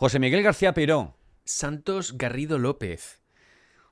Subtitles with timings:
[0.00, 1.14] José Miguel García Peiró.
[1.44, 3.20] Santos Garrido López.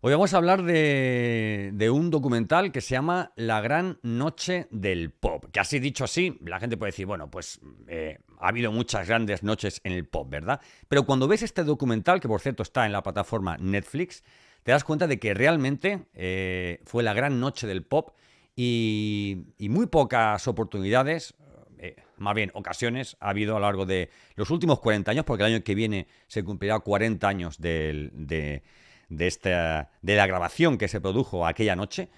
[0.00, 5.10] Hoy vamos a hablar de, de, un documental que se llama La Gran Noche del
[5.10, 5.44] Pop.
[5.52, 9.42] Que así dicho así, la gente puede decir, bueno, pues eh, ha habido muchas grandes
[9.42, 10.62] noches en el pop, ¿verdad?
[10.88, 14.24] Pero cuando ves este documental, que por cierto está en la plataforma Netflix,
[14.62, 18.16] te das cuenta de que realmente eh, fue la gran noche del pop
[18.56, 21.34] y, y muy pocas oportunidades,
[21.80, 25.44] eh, más bien ocasiones, ha habido a lo largo de los últimos 40 años, porque
[25.44, 28.62] el año que viene se cumplirá 40 años de
[29.08, 32.08] de, esta, de la grabación que se produjo aquella noche,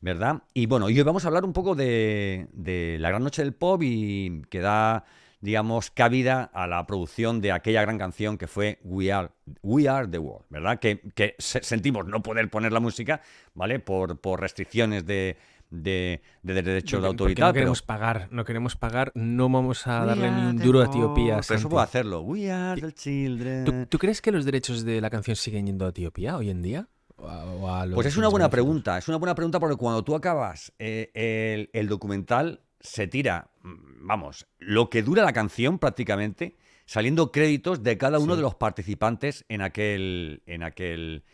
[0.00, 0.42] ¿verdad?
[0.54, 3.54] Y bueno, y hoy vamos a hablar un poco de, de la gran noche del
[3.54, 5.04] pop y que da,
[5.40, 9.30] digamos, cabida a la producción de aquella gran canción que fue We Are,
[9.62, 10.78] We Are the World, ¿verdad?
[10.78, 13.22] Que, que sentimos no poder poner la música,
[13.54, 13.78] ¿vale?
[13.80, 15.36] Por, por restricciones de,
[15.70, 17.48] de, de derechos de autoridad.
[17.48, 17.86] No queremos pero...
[17.86, 21.40] pagar, no queremos pagar, no vamos a darle ni un duro a Etiopía.
[21.46, 22.20] Pero eso puedo hacerlo.
[22.22, 23.64] We are the children.
[23.64, 26.62] ¿Tú, ¿Tú, crees que los derechos de la canción siguen yendo a Etiopía hoy en
[26.62, 26.88] día?
[27.16, 30.14] ¿O a, a pues es una buena pregunta, es una buena pregunta porque cuando tú
[30.14, 37.32] acabas eh, el, el, documental se tira, vamos, lo que dura la canción prácticamente, saliendo
[37.32, 38.36] créditos de cada uno sí.
[38.36, 41.24] de los participantes en aquel, en aquel,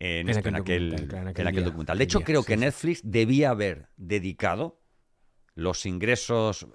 [0.00, 1.98] en, En esto, en aquel documental, en aquel documental.
[1.98, 2.56] De hecho, día, creo sí, que.
[2.56, 4.80] Netflix debía haber dedicado
[5.54, 6.66] los ingresos eh,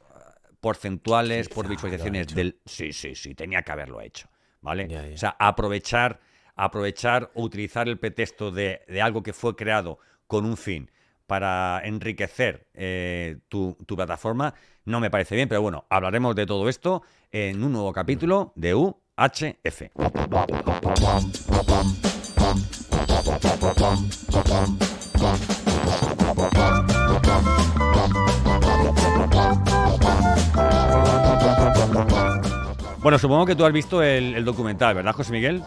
[0.59, 2.59] porcentuales por visualizaciones del...
[2.65, 4.29] Sí, sí, sí, tenía que haberlo hecho,
[4.61, 4.87] ¿vale?
[4.87, 5.13] Ya, ya.
[5.15, 6.21] O sea, aprovechar,
[6.55, 10.91] aprovechar o utilizar el pretexto de, de algo que fue creado con un fin
[11.25, 14.53] para enriquecer eh, tu, tu plataforma,
[14.85, 17.01] no me parece bien, pero bueno, hablaremos de todo esto
[17.31, 19.81] en un nuevo capítulo de UHF.
[33.01, 35.61] Bueno, supongo que tú has visto el, el documental, ¿verdad, José Miguel?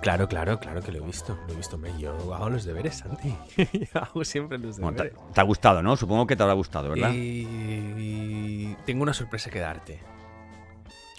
[0.00, 1.36] Claro, claro, claro que lo he visto.
[1.46, 1.92] Lo he visto, hombre.
[1.98, 3.34] Yo hago los deberes, Santi.
[3.56, 5.32] Yo hago siempre los Bueno, te, deberes.
[5.34, 5.96] te ha gustado, ¿no?
[5.96, 7.10] Supongo que te habrá gustado, ¿verdad?
[7.14, 10.00] Y tengo una sorpresa que darte.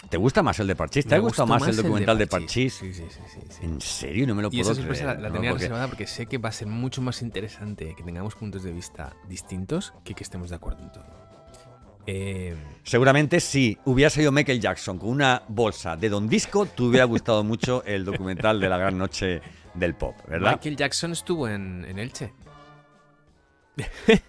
[0.08, 1.06] ¿Te gusta más el de Parchís?
[1.06, 2.74] ¿Te ha gustado más el documental de Parchís?
[2.74, 3.58] Sí, sí, sí, sí, sí.
[3.64, 4.26] ¿En serio?
[4.26, 5.20] No me lo Y puedo esa sorpresa creer.
[5.20, 8.02] la, la tenía Porque- reservada porque sé que va a ser mucho más interesante que
[8.02, 11.04] tengamos puntos de vista distintos que que estemos de acuerdo en todo.
[12.06, 17.04] Eh, Seguramente si hubiera salido Michael Jackson con una bolsa de Don Disco, te hubiera
[17.04, 19.42] gustado mucho el documental de la gran noche
[19.74, 20.52] del pop, ¿verdad?
[20.52, 22.32] Michael Jackson estuvo en, en Elche.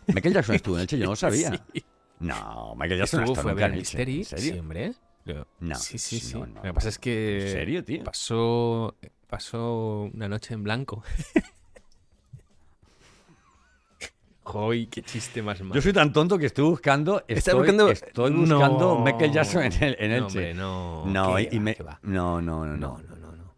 [0.08, 1.52] Michael Jackson estuvo en Elche, yo no lo sabía.
[1.74, 1.84] Sí.
[2.20, 3.98] No, Michael Jackson Estuvo, no fue a nunca ver en el Elche.
[3.98, 4.18] Mystery.
[4.20, 4.54] ¿En serio?
[4.54, 4.94] Sí, hombre.
[5.60, 6.34] No, sí, sí, sí.
[6.38, 7.42] no, no, Lo que pasa es que.
[7.48, 8.04] ¿En serio, tío?
[8.04, 8.96] Pasó,
[9.28, 11.04] pasó una noche en blanco.
[14.44, 15.76] Joy, qué chiste más malo.
[15.76, 17.20] Yo soy tan tonto que estoy buscando.
[17.28, 17.90] ¿Estás Estoy, buscando?
[17.92, 19.00] estoy buscando No.
[19.00, 20.26] Michael Jackson en, el, en No, Elche.
[20.26, 21.06] hombre, no.
[21.06, 22.00] No, ¿qué y, me, va?
[22.02, 22.98] no, no, no, No, no.
[23.10, 23.54] no, no, no.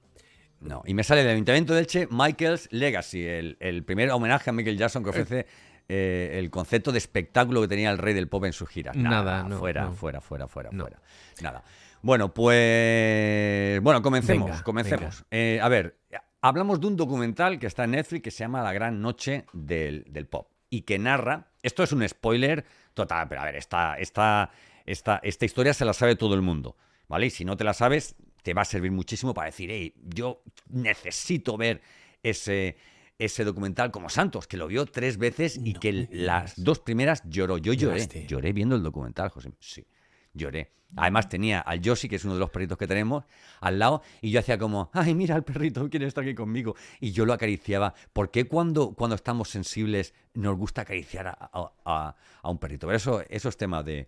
[0.60, 4.54] No, y me sale del Ayuntamiento de Elche Michael's Legacy, el, el primer homenaje a
[4.54, 5.48] Michael Jackson que ofrece
[5.90, 8.96] eh, el concepto de espectáculo que tenía el rey del pop en sus giras.
[8.96, 9.94] Nada, no, Fuera, no.
[9.94, 10.84] fuera, fuera, fuera, No.
[10.84, 11.00] fuera.
[11.42, 11.64] Nada.
[12.02, 13.80] Bueno, pues.
[13.82, 15.24] Bueno, comencemos, Venga, comencemos.
[15.30, 15.98] Eh, a ver,
[16.42, 20.06] hablamos de un documental que está en Netflix que se llama La Gran Noche del,
[20.10, 21.52] del Pop y que narra.
[21.62, 24.50] Esto es un spoiler total, pero a ver, esta, esta,
[24.86, 26.76] esta, esta historia se la sabe todo el mundo,
[27.08, 27.28] ¿vale?
[27.28, 30.42] Y si no te la sabes, te va a servir muchísimo para decir, hey, yo
[30.70, 31.82] necesito ver
[32.24, 32.78] ese,
[33.20, 37.22] ese documental como Santos, que lo vio tres veces y No que las dos primeras
[37.26, 37.58] lloró.
[37.60, 38.26] Yo lloré, Lloraste.
[38.28, 39.52] lloré viendo el documental, José.
[39.60, 39.86] Sí,
[40.34, 40.72] lloré.
[40.98, 43.24] Además tenía al Yoshi, que es uno de los perritos que tenemos,
[43.62, 46.76] al lado, y yo hacía como, ay, mira el perrito, quiere estar aquí conmigo.
[47.00, 47.94] Y yo lo acariciaba.
[48.12, 52.88] ¿Por qué cuando, cuando estamos sensibles nos gusta acariciar a, a- a- un perrito?
[52.88, 54.08] Pero eso, eso es tema de...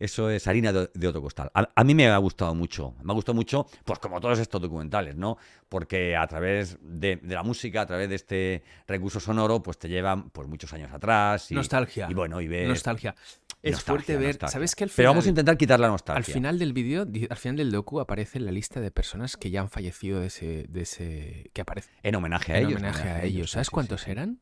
[0.00, 1.50] Eso es harina de, de otro costal.
[1.54, 2.94] A, a mí me ha gustado mucho.
[3.04, 5.36] Me ha gustado mucho, pues como todos estos documentales, ¿no?
[5.68, 9.88] Porque a través de, de la música, a través de este recurso sonoro, pues te
[9.88, 11.50] llevan pues muchos años atrás.
[11.50, 12.08] Y, Nostalgia.
[12.10, 12.66] Y bueno, y ves...
[12.68, 13.14] Nostalgia.
[13.62, 14.26] Es Nostalgia, fuerte ver.
[14.36, 14.52] nostalgia.
[14.52, 16.16] ¿Sabes que al final, Pero vamos a intentar quitar la nostalgia.
[16.18, 19.60] al final del vídeo, al final del docu, aparece la lista de personas que ya
[19.60, 20.64] han fallecido de ese.
[20.70, 22.78] De ese que aparece En homenaje a en ellos.
[22.80, 23.50] homenaje a ellos.
[23.50, 24.12] ¿Sabes sí, cuántos sí.
[24.12, 24.40] eran?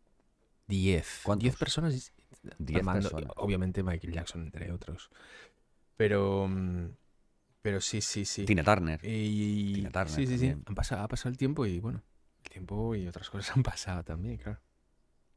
[0.68, 1.20] Diez.
[1.24, 1.42] ¿Cuántos?
[1.42, 2.12] Diez personas.
[2.58, 3.32] Diez Armando- personas.
[3.36, 5.10] Obviamente Michael Jackson, entre otros.
[5.98, 6.46] Pero.
[6.48, 6.86] mm,
[7.60, 8.46] Pero sí, sí, sí.
[8.46, 9.00] Tina Turner.
[9.02, 10.46] Y, Tina Turner sí, sí, sí.
[10.64, 12.02] Han pasado, ha pasado el tiempo y bueno.
[12.44, 14.58] El tiempo y otras cosas han pasado también, claro.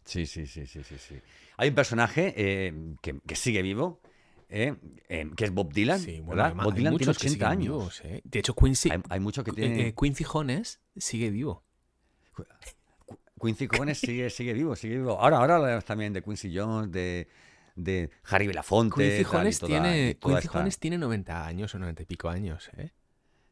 [0.06, 1.16] Sí, sí, sí, sí, sí, sí.
[1.58, 4.02] Hay un personaje eh, que, que sigue vivo,
[4.50, 4.76] eh,
[5.10, 6.46] eh, que es Bob Dylan, Sí, bueno, ¿verdad?
[6.48, 7.64] además, Bob Dylan tiene muchos que 80 siguen años.
[7.64, 8.22] vivos, ¿eh?
[8.24, 9.80] De hecho, Quincy, Hay, hay que tienen...
[9.80, 11.64] eh, Quincy Jones sigue vivo.
[13.40, 15.20] Quincy Jones sigue, sigue vivo, sigue vivo.
[15.20, 17.28] Ahora, ahora también de Quincy Jones, de,
[17.76, 18.96] de Harry Belafonte.
[18.96, 21.80] Quincy tal, y Jones toda- tiene, y toda Quincy esta- Jones tiene 90 años o
[21.80, 22.92] 90 y pico años, ¿eh?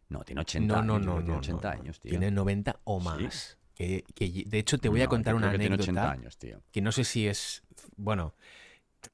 [0.10, 1.06] No, tiene 80 No, no, años.
[1.06, 1.82] no, que tiene no, 80 no, no.
[1.82, 2.10] años, tío.
[2.10, 3.06] Tiene 90 o Sí.
[3.06, 3.58] más.
[3.76, 6.22] Que, que- de hecho, te voy a No, contar una creo que tiene 80 anécdota
[6.22, 6.62] años, tío.
[6.72, 7.64] que no sé si es,
[7.96, 8.34] bueno,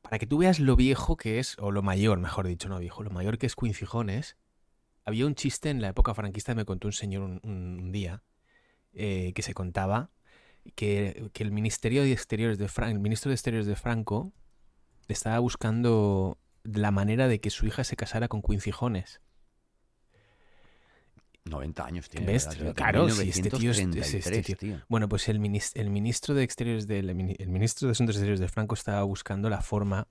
[0.01, 3.03] para que tú veas lo viejo que es, o lo mayor, mejor dicho, no viejo,
[3.03, 4.37] lo mayor que es Quincy Jones,
[5.03, 8.23] había un chiste en la época franquista, me contó un señor un, día,
[8.93, 10.09] eh, que se contaba
[10.73, 14.33] que, que el Ministerio de Exteriores de Fran- el ministro de Exteriores de Franco
[15.07, 19.21] estaba buscando la manera de que su hija se casara con Quincy Jones.
[21.45, 22.25] 90 años tiene.
[22.25, 22.47] ¿Ves?
[22.73, 24.57] Claro, sí, este tío es- es 1933, este tío.
[24.77, 24.85] tío.
[24.89, 25.35] Bueno, pues el,
[25.75, 29.03] el ministro de Exteriores del el mini- el ministro de Asuntos Exteriores de Franco estaba
[29.03, 30.07] buscando la forma,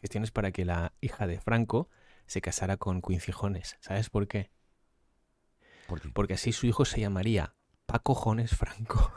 [0.00, 1.90] gestiones para que la hija de Franco
[2.26, 3.76] se casara con Quincy Jones.
[3.80, 4.50] ¿Sabes por qué?
[5.88, 6.08] ¿Por qué?
[6.14, 7.54] Porque así su hijo se llamaría
[7.84, 9.12] Paco Jones Franco.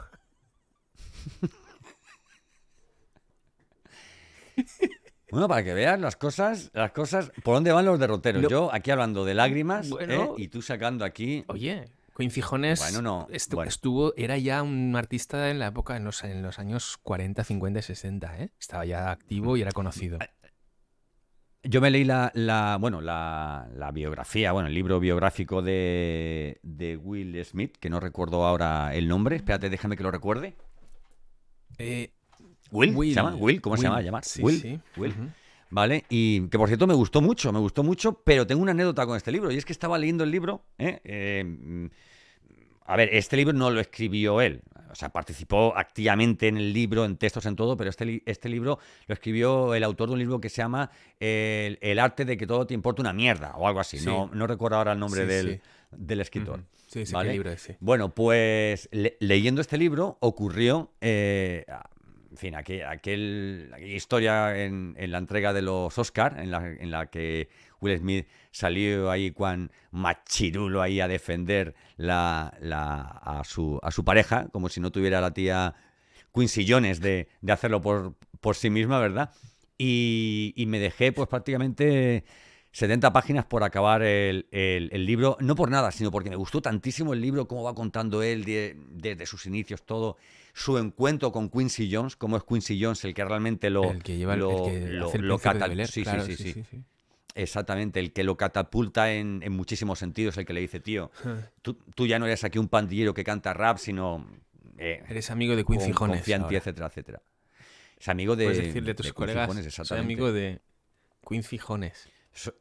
[5.32, 8.46] Bueno, para que veas las cosas, las cosas, por dónde van los derroteros.
[8.50, 10.34] Yo aquí hablando de lágrimas, Bueno.
[10.36, 10.42] ¿eh?
[10.42, 11.42] y tú sacando aquí.
[11.48, 13.68] Oye, Quincy Jones Bueno, no, estu- bueno.
[13.70, 17.78] estuvo, era ya un artista en la época, en los, en los años 40, 50
[17.78, 18.50] y 60, ¿eh?
[18.60, 20.18] Estaba ya activo y era conocido.
[21.64, 26.98] Yo me leí la, la- bueno, la, la biografía, bueno, el libro biográfico de, de
[26.98, 29.36] Will Smith, que no recuerdo ahora el nombre.
[29.36, 30.56] Espérate, déjame que lo recuerde.
[31.78, 32.10] Eh,
[32.72, 33.10] Will, Will.
[33.10, 33.36] ¿se llama?
[33.36, 34.00] Will, ¿cómo se llama?
[34.02, 34.24] llamar?
[34.24, 34.60] sí, Will.
[34.60, 34.80] sí.
[34.96, 35.14] Will.
[35.70, 36.04] ¿Vale?
[36.10, 39.16] Y que por cierto me gustó mucho, me gustó mucho, pero tengo una anécdota con
[39.16, 39.50] este libro.
[39.50, 40.64] Y es que estaba leyendo el libro.
[40.78, 41.00] ¿eh?
[41.04, 41.86] Eh, mm,
[42.86, 44.60] a ver, este libro no lo escribió él.
[44.90, 48.50] O sea, participó activamente en el libro, en textos, en todo, pero este, li- este
[48.50, 52.36] libro lo escribió el autor de un libro que se llama El, el arte de
[52.36, 53.98] que todo te importa una mierda o algo así.
[53.98, 54.04] Sí.
[54.04, 55.60] No, no recuerdo ahora el nombre Sí, del, sí.
[55.92, 56.58] del escritor.
[56.58, 56.68] Ujú.
[56.88, 57.30] Sí, sí, ¿vale?
[57.30, 57.72] qué libro es, sí.
[57.80, 61.64] Bueno, pues le- leyendo este libro ocurrió, eh,
[62.32, 66.66] en fin, aquel, aquel- aquella historia en, en la entrega de los Oscar, en la,
[66.66, 67.48] en la que
[67.80, 74.04] Will Smith salió ahí cuan machirulo ahí a defender la, la- a, su, a su
[74.04, 75.74] pareja, como si no tuviera la tía
[76.34, 79.30] Quincy Jones de, de hacerlo por, por sí misma, ¿verdad?
[79.78, 82.24] Y, y me dejé pues prácticamente
[82.72, 86.62] 70 páginas por acabar el, el- el libro, no por nada, sino porque me gustó
[86.62, 90.16] tantísimo el libro, cómo va contando él de- desde sus inicios todo,
[90.54, 94.16] su encuentro con Quincy Jones, cómo es Quincy Jones el que realmente lo, el que
[94.16, 95.38] lleva lo, el lo- lo
[95.88, 96.82] sí, sí, sí, sí.
[97.34, 101.10] Exactamente, el que lo catapulta en, en muchísimos sentidos, el que le dice, tío,
[101.62, 104.26] tú, tú ya no eres aquí un pandillero que canta rap, sino
[104.78, 106.20] eh, Eres amigo de Quincy con- Jones.
[106.56, 107.22] etcétera, etcétera.
[107.98, 108.44] Es amigo de.
[108.44, 110.60] Puedes decirle a tus colegas, Jones, soy amigo de
[111.28, 112.08] Quincy Jones.
[112.32, 112.54] So-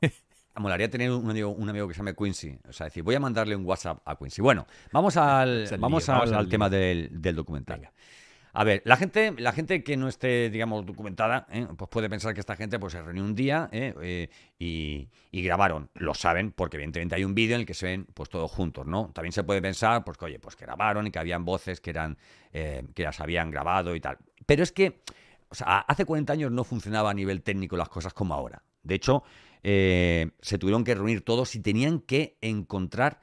[0.58, 2.58] Molaría tener un amigo, un amigo que se llame Quincy.
[2.68, 4.40] O sea, decir, voy a mandarle un WhatsApp a Quincy.
[4.40, 7.80] Bueno, vamos al, Vamos al vamos lío, al, vamos al al tema del, del documental.
[7.80, 7.92] Venga.
[8.54, 11.66] A ver, la gente, la gente que no esté, digamos, documentada, ¿eh?
[11.76, 13.92] pues puede pensar que esta gente pues, se reunió un día ¿eh?
[14.00, 15.90] Eh, y, y grabaron.
[15.92, 18.86] Lo saben, porque evidentemente hay un vídeo en el que se ven pues todos juntos,
[18.86, 19.10] ¿no?
[19.12, 21.90] También se puede pensar, pues que oye, pues que grabaron y que habían voces que
[21.90, 22.16] eran,
[22.50, 24.16] que las habían grabado y tal.
[24.46, 25.02] Pero es que,
[25.50, 28.62] o sea, hace 40 años no funcionaba a nivel técnico las cosas como ahora.
[28.86, 29.22] De hecho,
[29.62, 33.20] eh, se tuvieron que reunir todos y tenían que encontrar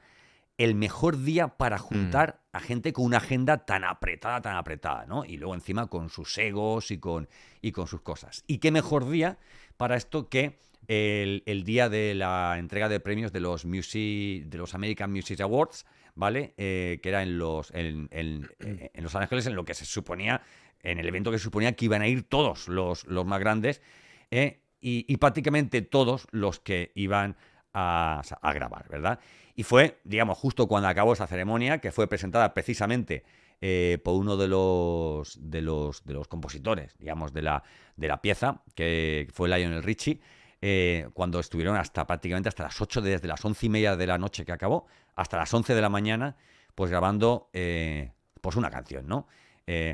[0.56, 5.24] el mejor día para juntar a gente con una agenda tan apretada, tan apretada, ¿no?
[5.24, 7.28] Y luego encima con sus egos y con,
[7.60, 8.44] y con sus cosas.
[8.46, 9.38] ¿Y qué mejor día
[9.76, 14.58] para esto que el, el día de la entrega de premios de los Music, de
[14.58, 16.54] los American Music Awards, ¿vale?
[16.56, 20.42] Eh, que era en los, en, en- en Los Ángeles, en lo que se suponía,
[20.82, 23.82] en el evento que se suponía que iban a ir todos los, los más grandes,
[24.30, 24.60] ¿eh?
[24.84, 27.36] Y, y prácticamente todos los que iban
[27.72, 29.18] a, a grabar, ¿verdad?
[29.56, 33.24] Y fue, digamos, justo cuando acabó esa ceremonia, que fue presentada precisamente
[33.62, 37.62] eh, por uno de los, de los de los compositores, digamos, de la,
[37.96, 40.20] de la pieza, que fue Lionel Richie,
[40.60, 44.18] eh, cuando estuvieron hasta prácticamente hasta las 8, desde las 11 y media de la
[44.18, 46.36] noche que acabó, hasta las 11 de la mañana,
[46.74, 48.12] pues grabando eh,
[48.42, 49.26] pues una canción, ¿no?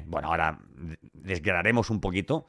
[0.06, 0.58] Bueno, ahora
[1.12, 2.46] desgranaremos un poquito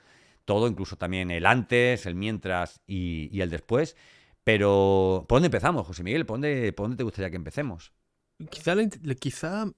[0.52, 3.96] todo, incluso también el antes, el mientras y, y el después.
[4.44, 6.26] Pero, ¿por dónde empezamos, José Miguel?
[6.26, 7.94] ¿Por dónde, por dónde te gustaría que empecemos?
[8.50, 9.72] Quizá, la quizá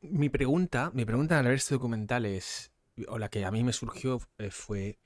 [0.00, 2.72] mi pregunta, mi pregunta al ver este documental es,
[3.06, 4.98] o la que a mí me surgió eh, fue,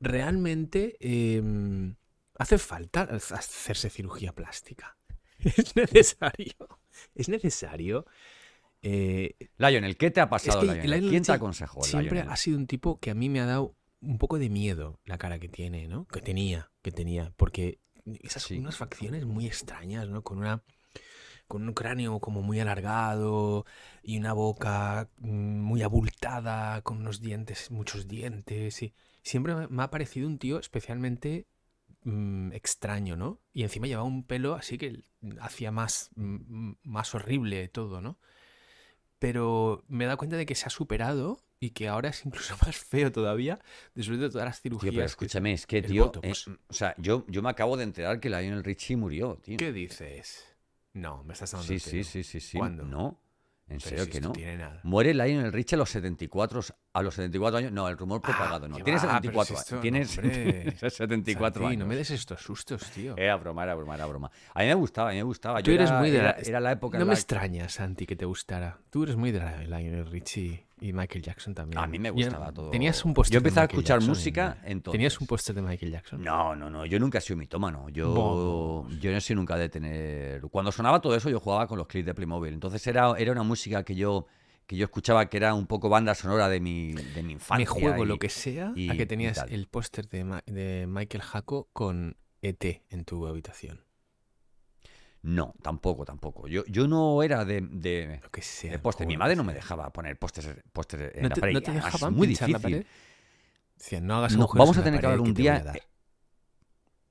[0.00, 1.96] ¿realmente em,
[2.38, 4.96] hace falta hacerse cirugía plástica?
[5.38, 6.80] ¿Es necesario?
[7.14, 8.06] ¿Es necesario?
[8.80, 10.90] Eh, Lionel, ¿qué te ha pasado, que Lionel?
[10.90, 12.32] Lionel ¿Quién te aconsejó, siempre Lionel?
[12.32, 15.18] ha sido un tipo que a mí me ha dado un poco de miedo la
[15.18, 16.06] cara que tiene, ¿no?
[16.06, 17.78] Que tenía, que tenía, porque
[18.22, 18.58] esas Sí.
[18.58, 20.22] unas facciones muy extrañas, ¿no?
[20.22, 20.62] Con una
[21.48, 23.66] con un cráneo como muy alargado
[24.02, 29.90] y una boca mm, muy abultada, con unos dientes, muchos dientes y siempre me- ha
[29.90, 31.46] parecido un tío especialmente
[32.04, 33.38] mm, extraño, ¿no?
[33.52, 35.04] Y encima llevaba un pelo así que
[35.40, 38.18] hacía más, mm, más horrible todo, ¿no?
[39.18, 42.56] Pero me he dado cuenta de que se ha superado y que ahora es incluso
[42.66, 43.60] más feo todavía
[43.94, 44.90] después de todas las cirugías.
[44.90, 46.32] Tío, pero escúchame, es que, tío, eh,
[46.66, 49.56] o sea, yo, yo me acabo de enterar que Lionel Richie murió, tío.
[49.58, 50.44] ¿Qué dices?
[50.92, 52.58] No, me estás hablando Sí, sí, sí, sí, sí.
[52.58, 52.82] ¿Cuándo?
[52.84, 53.20] No.
[53.68, 54.32] En Pero serio si que no.
[54.32, 54.80] tiene nada.
[54.82, 56.62] Muere Lionel Richie a los 74,
[56.94, 57.72] a los 74 años.
[57.72, 58.76] No, el rumor propagado, no.
[58.76, 59.20] ¿qué Tiene va?
[59.20, 59.82] Pero 74 si esto- años.
[59.82, 60.76] Tienes hombre.
[60.90, 61.78] 74 Santi, años.
[61.80, 63.14] no me des estos sustos, tío.
[63.16, 64.30] Era broma, era broma, era broma.
[64.54, 65.60] A mí me gustaba, a mí me gustaba.
[65.62, 68.04] Tú Yo eres era, muy de la- era la época No me la extraña, Santi,
[68.06, 68.78] que te gustara.
[68.90, 71.78] Tú eres muy de la- Lionel Richie y Michael Jackson también.
[71.82, 72.70] A mí me gustaba todo.
[72.70, 74.98] Tenías un Yo empecé a escuchar Jackson música en- entonces.
[74.98, 76.22] Tenías un póster de Michael Jackson.
[76.22, 76.84] No, no, no.
[76.84, 77.88] Yo nunca he sido mitómano.
[77.88, 78.98] Yo, Vamos.
[79.00, 80.40] yo no he sido nunca de tener.
[80.50, 82.52] Cuando sonaba todo eso, yo jugaba con los clips de Playmobil.
[82.52, 84.26] Entonces era, era una música que yo,
[84.72, 87.58] que yo escuchaba que era un poco banda sonora de mi, de mi infancia.
[87.58, 90.86] Me juego y- lo que sea y- a que tenías el póster de, Ma- de
[90.88, 93.84] Michael Jaco con ET en tu habitación.
[95.20, 96.48] No, tampoco, tampoco.
[96.48, 98.72] Yo, yo no era de, de, Lo que sea.
[98.72, 99.06] de póster.
[99.06, 101.52] Mi madre no me dejaba poner pósters póster en ¿No la te, pared.
[101.52, 102.86] no te dejaban es muy pinchar la difícil.
[103.90, 104.02] pared?
[104.02, 105.62] No hagas No, vamos a la tener que hablar un día.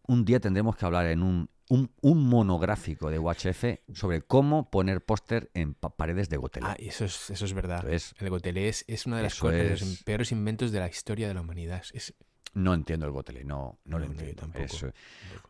[0.08, 5.04] Un día tendremos que hablar en un, un, un monográfico de UHF sobre cómo poner
[5.06, 6.68] póster en pa- paredes de Gotelé.
[6.70, 7.78] Ah, eso es, eso es verdad.
[7.84, 11.28] Entonces, El gotelé es, es uno de los eso es- peores inventos de la historia
[11.28, 11.84] de la humanidad.
[11.94, 12.14] Es,
[12.54, 14.42] no entiendo el Gotelé, no, no, No, lo yo entiendo.
[14.42, 14.66] tampoco.
[14.66, 14.92] Es, eh,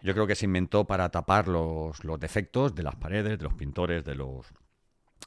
[0.04, 3.54] yo creo que se inventó para tapar los, los defectos de las paredes, de los
[3.56, 4.46] pintores, de los.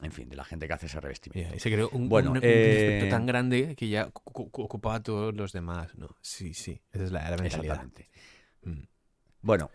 [0.01, 1.55] En fin, de la gente que hace ese revestimiento.
[1.55, 4.95] Y se creó un, Bueno, un- un eh, tan grande que ya cu- cu- ocupaba
[4.95, 5.95] a todos los demás.
[5.97, 6.09] ¿no?
[6.21, 7.81] Sí, sí, esa es la, la mentalidad.
[7.85, 8.09] Exactamente.
[8.63, 8.83] Mm.
[9.45, 9.69] Bueno,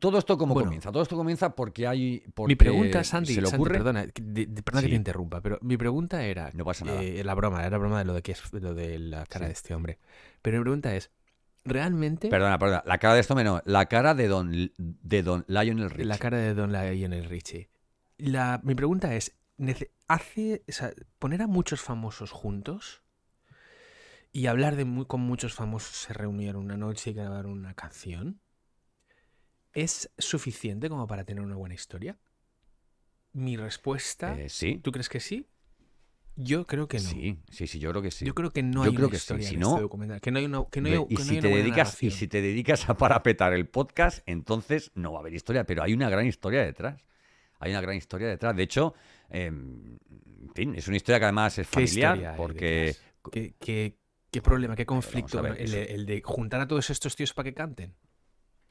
[0.00, 0.66] todo esto cómo Bueno.
[0.68, 0.90] comienza.
[0.90, 2.22] Todo esto comienza porque hay.
[2.24, 3.74] Mi porque pregunta, Santi, se le ocurre.
[3.74, 7.02] perdona, que- de- de- perdona que te interrumpa, pero mi pregunta era, No pasa nada.
[7.02, 9.48] eh, la broma, era broma de lo de que es lo de la cara Sí.
[9.48, 9.98] de este hombre.
[10.40, 11.10] Pero mi pregunta es,
[11.64, 12.82] ¿realmente Perdona, perdona.
[12.86, 13.60] La cara de esto menos.
[13.66, 16.06] La cara de Don, de don Lionel Richie.
[16.06, 17.68] la cara de Don Lionel Richie?
[18.18, 19.36] La, mi pregunta es,
[20.08, 23.02] ¿hace, o sea, poner a muchos famosos juntos
[24.32, 28.40] y hablar de mu- con muchos famosos se reunieron una noche y grabar una canción?
[29.74, 32.18] ¿Es suficiente como para tener una buena historia?
[33.32, 34.78] Mi respuesta, Eh, sí.
[34.82, 35.46] ¿tú crees que sí?
[36.36, 37.04] Yo creo que no.
[37.04, 38.24] Sí, sí, sí, yo creo que sí.
[38.24, 39.80] Yo creo que no Yo hay creo una que sí, historia si en no- este
[39.82, 40.20] documental.
[40.20, 42.02] Que no hay una, que no hay, y que no si hay te una dedicas
[42.02, 45.82] y si te dedicas a parapetar el podcast, entonces no va a haber historia, pero
[45.82, 47.04] hay una gran historia detrás.
[47.58, 48.56] Hay una gran historia detrás.
[48.56, 48.94] De hecho,
[49.30, 49.98] eh, en
[50.54, 52.96] fin, es una historia que además es ¿Qué familiar porque?
[53.30, 53.96] ¿Qué, qué-
[54.30, 55.40] qué problema, qué conflicto?
[55.42, 57.94] ver, el de juntar a todos estos tíos para que canten.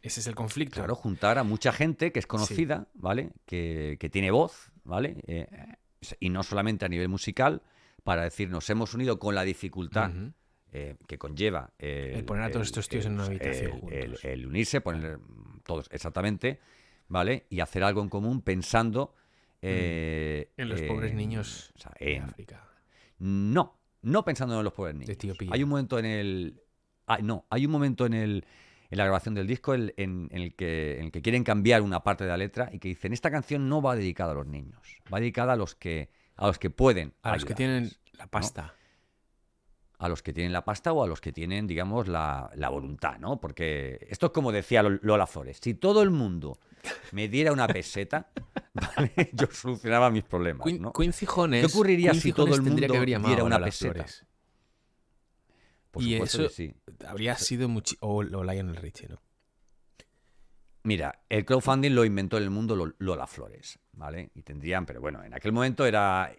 [0.02, 0.76] Ese es el conflicto.
[0.76, 3.32] claro, juntar a mucha gente que es conocida, ¿vale?
[3.46, 5.18] Que, que tiene voz, ¿vale?
[5.28, 5.48] Eh,
[6.20, 7.62] y no solamente a nivel musical,
[8.04, 10.12] para decir nos hemos unido con la dificultad
[10.74, 14.02] eh, que conlleva el, El poner a todos estos tíos en una habitación el- el-
[14.08, 14.26] juntos.
[14.26, 15.20] el unirse, poner
[15.64, 16.60] todos exactamente,
[17.08, 17.46] ¿vale?
[17.50, 19.14] Y hacer algo en común pensando
[19.62, 22.68] eh, En los pobres niños o sea, de en- África.
[23.20, 25.10] no, no pensando en los pobres niños.
[25.10, 25.50] Etiopía.
[25.52, 26.62] Hay un momento en el,
[27.06, 28.46] ah, no, hay un momento en el
[28.92, 31.82] en la grabación del disco el- en, en el que, en el que quieren cambiar
[31.82, 34.46] una parte de la letra y que dicen esta canción no va dedicada a los
[34.48, 34.80] niños,
[35.12, 38.74] va dedicada a los que a los que pueden, A los que tienen la pasta.
[40.00, 43.20] a los que tienen la pasta o a los que tienen, digamos, la, la voluntad,
[43.20, 43.40] ¿no?
[43.40, 46.58] Porque esto es como decía Lo- Lola Flores, si todo el mundo
[47.12, 48.32] me diera una peseta,
[48.74, 49.30] ¿vale?
[49.34, 50.66] yo solucionaba mis problemas.
[50.96, 52.88] Quincy Jones- ¿Qué ocurriría si todo el mundo
[53.28, 53.94] diera una peseta?
[53.94, 54.26] Flores.
[55.92, 56.74] Por y supuesto que eso- sí.
[57.06, 57.96] Habría sido mucho...
[58.02, 59.22] O, o Lionel Richie, ¿no?
[60.84, 64.32] Mira, el crowdfunding lo inventó en el mundo Lo- Lola Flores, ¿vale?
[64.34, 66.34] Y tendrían, pero bueno, en aquel momento era,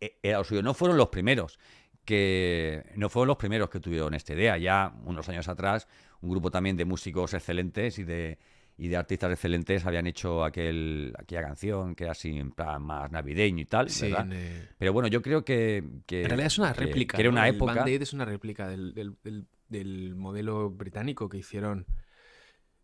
[0.00, 0.62] e- era lo suyo.
[0.62, 1.58] No fueron los primeros
[2.04, 4.56] que no fueron los primeros que tuvieron esta idea.
[4.58, 5.88] Ya unos años atrás,
[6.20, 8.38] un grupo también de músicos excelentes y de,
[8.82, 13.10] y de artistas excelentes habían hecho aquel, aquella canción que era así en plan más
[13.12, 14.24] navideño y tal, Sí, ¿verdad?
[14.24, 17.16] en, eh, Pero bueno, yo creo que, que- En realidad es una que- réplica.
[17.16, 17.34] que era ¿no?
[17.36, 17.74] una El época.
[17.74, 21.84] Band-Aid es una réplica del, del- del- del modelo británico que hicieron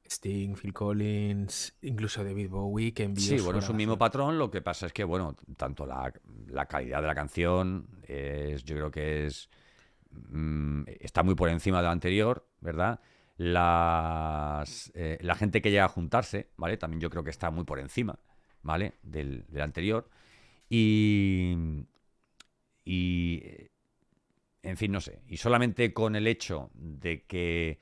[0.08, 4.38] Sting, Phil Collins, incluso David Bowie, que envió Sí, bueno, es un mismo patrón.
[4.38, 6.12] Lo que pasa es que, bueno, tanto la,
[6.48, 9.48] la calidad de la canción es, yo creo que es
[10.12, 13.00] mm, está muy por encima de la anterior, ¿verdad?
[13.36, 16.76] Las, eh, la gente que llega a juntarse, ¿vale?
[16.76, 18.18] También yo creo que está muy por encima,
[18.62, 18.94] ¿vale?
[19.02, 20.08] Del, anterior.
[20.68, 21.54] Y,
[22.84, 23.70] y, eh,
[24.62, 25.20] en fin, no sé.
[25.28, 27.78] Y solamente con el hecho de que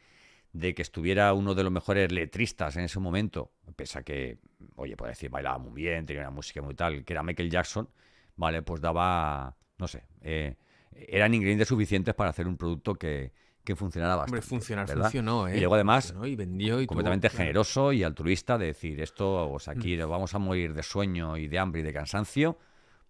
[0.54, 4.38] de que estuviera uno de los mejores letristas en ese momento, pese a que,
[4.76, 7.90] oye, puedo decir, bailaba muy bien, tenía una música muy tal, que era Michael Jackson,
[8.36, 8.62] ¿vale?
[8.62, 10.56] Pues daba, no sé, eh,
[10.92, 13.32] eran ingredientes suficientes para hacer un producto que,
[13.64, 14.36] que funcionara bastante.
[14.38, 15.02] Hombre, funcionar ¿verdad?
[15.04, 15.56] funcionó, ¿eh?
[15.56, 19.58] Y luego además, Funcionó y vendió y completamente generoso y altruista de decir esto, o
[19.58, 19.78] sea, Mm.
[19.78, 22.58] aquí nos vamos a morir de sueño y de hambre y de cansancio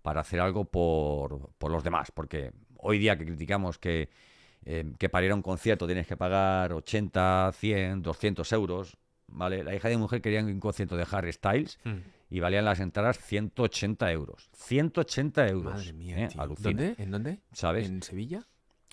[0.03, 4.09] para hacer algo por, por los demás, porque hoy día que criticamos que,
[4.65, 8.97] eh, que para ir a un concierto tienes que pagar 80, 100, 200 euros,
[9.29, 9.65] ¿vale?
[9.65, 11.97] La hija de mi mujer quería un concierto de Harry Styles Mm.
[12.31, 14.51] y valían las entradas 180 euros.
[14.55, 15.75] 180 euros.
[15.75, 16.29] Madre mía, ¿eh?
[16.29, 16.47] tío.
[16.47, 16.95] ¿Dónde?
[16.99, 17.41] ¿En dónde?
[17.53, 17.89] ¿Sabes?
[17.89, 18.47] ¿En Sevilla?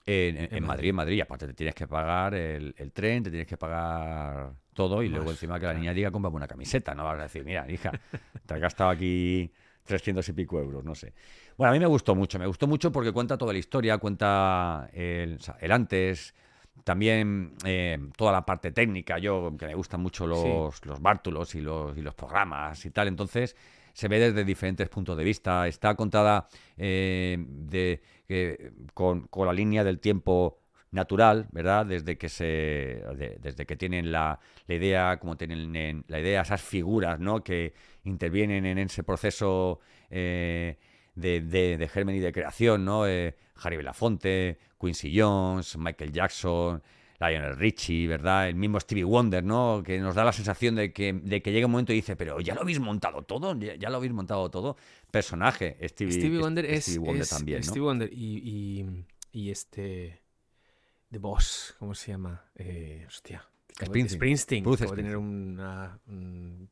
[0.06, 1.22] En, en- En en Madrid, en Madrid.
[1.22, 5.32] Aparte te tienes que pagar el, el tren, te tienes que pagar todo y luego
[5.32, 6.96] encima que la niña diga, cómprame una camiseta.
[6.96, 7.96] No vas a decir, mira, hija,
[8.46, 9.52] te has gastado aquí
[9.84, 11.14] 300 y pico euros, no sé.
[11.58, 14.90] Bueno, a mí me gustó mucho, me gustó mucho porque cuenta toda la historia, cuenta
[14.94, 16.34] el, o sea, el antes,
[16.84, 19.20] también eh, toda la parte técnica.
[19.20, 23.08] Yo, que me gustan mucho los, los bártulos y los, y los programas y tal,
[23.08, 23.56] entonces
[23.94, 25.68] se ve desde diferentes puntos de vista.
[25.68, 28.02] Está contada eh, de,
[28.94, 30.60] con, con la línea del tiempo
[30.92, 31.86] natural, ¿verdad?
[31.86, 32.44] Desde que se
[33.16, 37.44] de- desde que tienen la, la idea, como tienen en- la idea, esas figuras, ¿no?
[37.44, 39.80] Que intervienen en ese proceso
[40.10, 40.78] eh,
[41.16, 43.08] de, de, de germen y de creación, ¿no?
[43.08, 46.82] Eh, Harry Belafonte, Quincy Jones, Michael Jackson,
[47.22, 48.50] Lionel Richie, ¿verdad?
[48.50, 49.84] El mismo Stevie Wonder, ¿no?
[49.86, 52.40] Que nos da la sensación de que, de que llega un momento y dice, pero
[52.42, 54.76] ya lo habéis montado todo, ya, ya lo habéis montado todo.
[55.12, 57.64] Personaje, Stevie, Stevie Wonder es, Stevie Wonder es- también, ¿no?
[57.66, 58.38] Stevie Wonder y,
[59.32, 60.22] y, y este
[61.12, 62.44] The Boss, ¿cómo se llama?
[62.56, 63.46] Eh, hostia.
[63.74, 64.18] Springsteen.
[64.66, 64.96] Springsteen.
[64.96, 66.70] Tener una- un,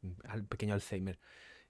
[0.50, 1.18] pequeño Alzheimer.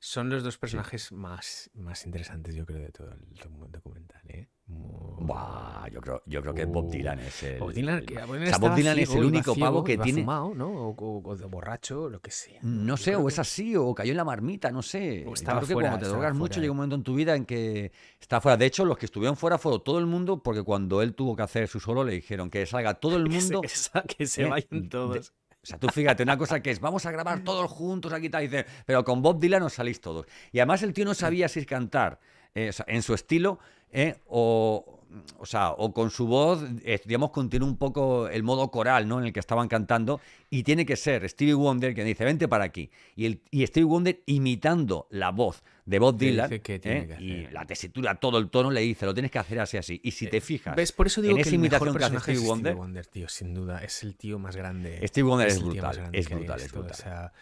[0.01, 4.22] Son los dos personajes más, más interesantes, yo creo, de todo el docu- documental.
[4.29, 4.48] ¿eh?
[4.68, 7.60] Muy- Buah, yo creo, yo creo que Bob Uh, Dylan es el.
[7.60, 9.98] Bob Dylan, el- que, o bueno, sea, Bob Dylan es el único ciego, pavo que
[9.98, 10.22] tiene.
[10.22, 10.70] fumado, ¿no?
[10.70, 12.60] O, o- o de borracho, lo que sea.
[12.63, 15.24] No Yo sé, creo o que- es así, o cayó en la marmita, no sé.
[15.24, 17.15] O Yo estaba creo que fuera, cuando te drogas mucho llega un momento en tu
[17.15, 17.91] vida en que
[18.22, 18.56] está fuera.
[18.56, 21.41] De hecho, los que estuvieron fuera fueron todo el mundo, porque cuando él tuvo que
[21.44, 23.62] hacer su solo le dijeron que salga todo el que mundo.
[23.62, 25.34] que se, que se eh, vayan todos.
[25.69, 28.65] Sea, tú fíjate, una cosa que es, vamos a grabar todos juntos aquí, tal, dice,
[28.88, 30.25] pero con Bob Dylan os salís todos.
[30.51, 32.19] Y además el tío no sabía si cantar
[32.55, 33.59] eh, en su estilo
[33.91, 34.99] eh, o,
[35.39, 39.19] o sea, o con su voz, eh, digamos, continúa un poco el modo coral, ¿no?
[39.19, 42.65] En el que estaban cantando y tiene que ser Stevie Wonder que dice, vente para
[42.65, 42.89] aquí.
[43.15, 47.65] Y, el, y Stevie Wonder imitando la voz de Bob Dylan eh, que y la
[47.65, 50.00] tesitura, todo el tono le dice, lo tienes que hacer así, así.
[50.03, 50.91] Y si te fijas, ¿Ves?
[50.91, 52.50] Por eso digo en que esa el imitación mejor que hace personaje es Stevie Stevie
[52.50, 53.83] Wonder, Wonder, tío, sin duda.
[53.83, 55.00] Es el tío más grande.
[55.07, 56.98] Stevie Wonder es tío brutal, es brutal, es esto, o brutal.
[56.98, 57.33] sea,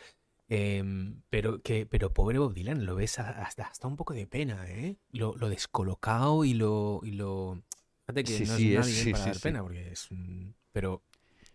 [0.50, 4.66] em, pero, que, pero pobre Bob Dylan, lo ves hasta, hasta un poco de pena,
[4.68, 4.98] ¿eh?
[5.12, 7.02] Lo, lo descolocado y lo...
[7.04, 7.62] Y lo...
[8.06, 10.56] Fíjate que Sí, no sí, es nadie sí, para dar pena, porque es un...
[10.72, 11.04] Pero,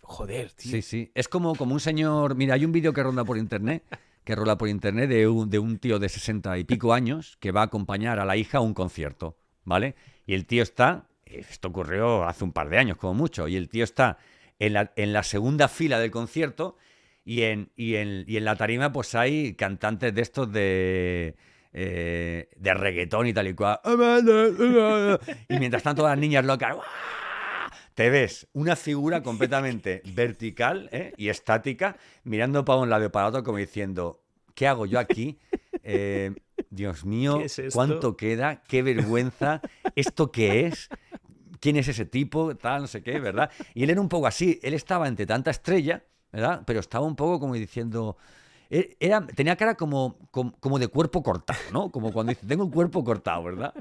[0.03, 0.71] joder, tío.
[0.71, 1.11] Sí, sí.
[1.15, 2.35] Es como, como un señor.
[2.35, 3.85] Mira, hay un vídeo que ronda por internet,
[4.25, 7.53] que rola por internet de un, de un tío de sesenta y pico años que
[7.53, 9.95] va a acompañar a la hija a un concierto, ¿vale?
[10.27, 11.09] Y el tío está.
[11.25, 13.49] Esto ocurrió hace un par de años, como mucho.
[13.49, 14.19] Y el tío está
[14.59, 16.77] en la, en la segunda fila del concierto
[17.25, 21.37] y en, y, en, y en la tarima, pues hay cantantes de estos de.
[21.73, 23.81] eh, de reggaetón y tal y cual.
[25.49, 26.77] Y mientras tanto, las niñas locas.
[27.95, 31.13] te ves una figura completamente vertical ¿eh?
[31.17, 34.23] y estática mirando para un lado y para otro como diciendo,
[34.55, 35.39] ¿qué hago yo aquí?
[35.83, 36.33] Eh,
[36.71, 37.43] Dios mío.
[37.73, 38.63] ¿cuánto queda?
[38.69, 39.61] ¿Qué vergüenza?
[39.97, 40.89] ¿Esto qué es?
[41.61, 42.55] ¿Quién es ese tipo?
[42.57, 43.51] Tal, no sé qué, ¿verdad?
[43.75, 46.63] Y él era un poco así, él estaba entre tanta estrella, ¿verdad?
[46.67, 48.17] Pero estaba un poco como diciendo...
[48.71, 51.91] e- Era, tenía cara como, como, como de cuerpo cortado, ¿no?
[51.91, 53.75] Como cuando dice, tengo un cuerpo cortado, ¿verdad?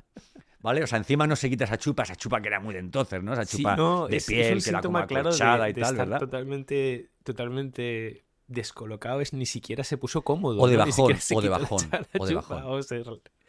[0.62, 0.84] ¿Vale?
[0.84, 3.24] O sea, encima no se quita esa chupa, esa chupa que era muy de entonces,
[3.24, 3.34] ¿no?
[3.34, 5.32] Esa Sí, chupa no, de es, es piel un que era como síntoma claro
[5.64, 6.20] de, y de tal, estar ¿verdad?
[6.20, 9.22] totalmente, totalmente descolocado.
[9.22, 10.62] Es ni siquiera se puso cómodo.
[10.62, 12.64] O de bajón, o de bajón, o de bajón.
[12.64, 13.00] o sea,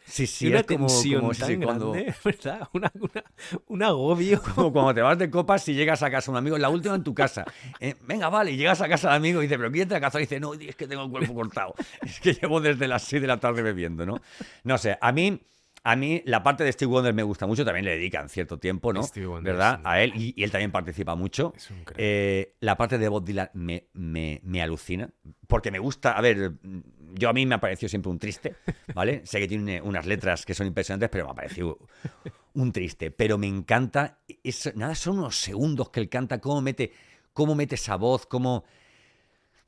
[0.05, 2.67] Sí, y sí, una es como, tensión como, sí, tan sí, cuando, grande, ¿verdad?
[2.73, 3.23] Una, una-
[3.67, 4.41] un agobio.
[4.55, 7.03] como cuando te vas de copas y llegas a casa un amigo, la última en
[7.03, 7.45] tu casa.
[7.79, 10.01] Eh, venga, vale, y llegas a casa del amigo y dice, pero ¿quién te ha
[10.01, 10.19] casado?
[10.19, 11.73] Y dice, no, es que tengo el cuerpo cortado.
[12.01, 14.21] Es que llevo desde las 6 de la tarde bebiendo, ¿no?
[14.63, 15.41] No sé, a mí,
[15.85, 18.93] a mí la parte de Steve Wonder me gusta mucho, también le dedican cierto tiempo,
[18.93, 19.03] ¿no?
[19.03, 19.81] Stevie Wonder ¿Verdad?
[19.83, 21.53] A él, y, y él también participa mucho.
[21.57, 21.97] Es un crack.
[21.99, 25.09] Eh, la parte de Bob Dylan me, me, me alucina,
[25.47, 26.53] porque me gusta, a ver,
[27.13, 28.55] yo a mí me ha parecido siempre un triste,
[28.95, 29.25] ¿vale?
[29.25, 31.77] sé que tiene unas letras que son impresionantes, pero me ha parecido
[32.53, 36.93] un triste, pero me encanta, es, nada, son unos segundos que él canta, cómo mete,
[37.33, 38.63] cómo mete esa voz, cómo...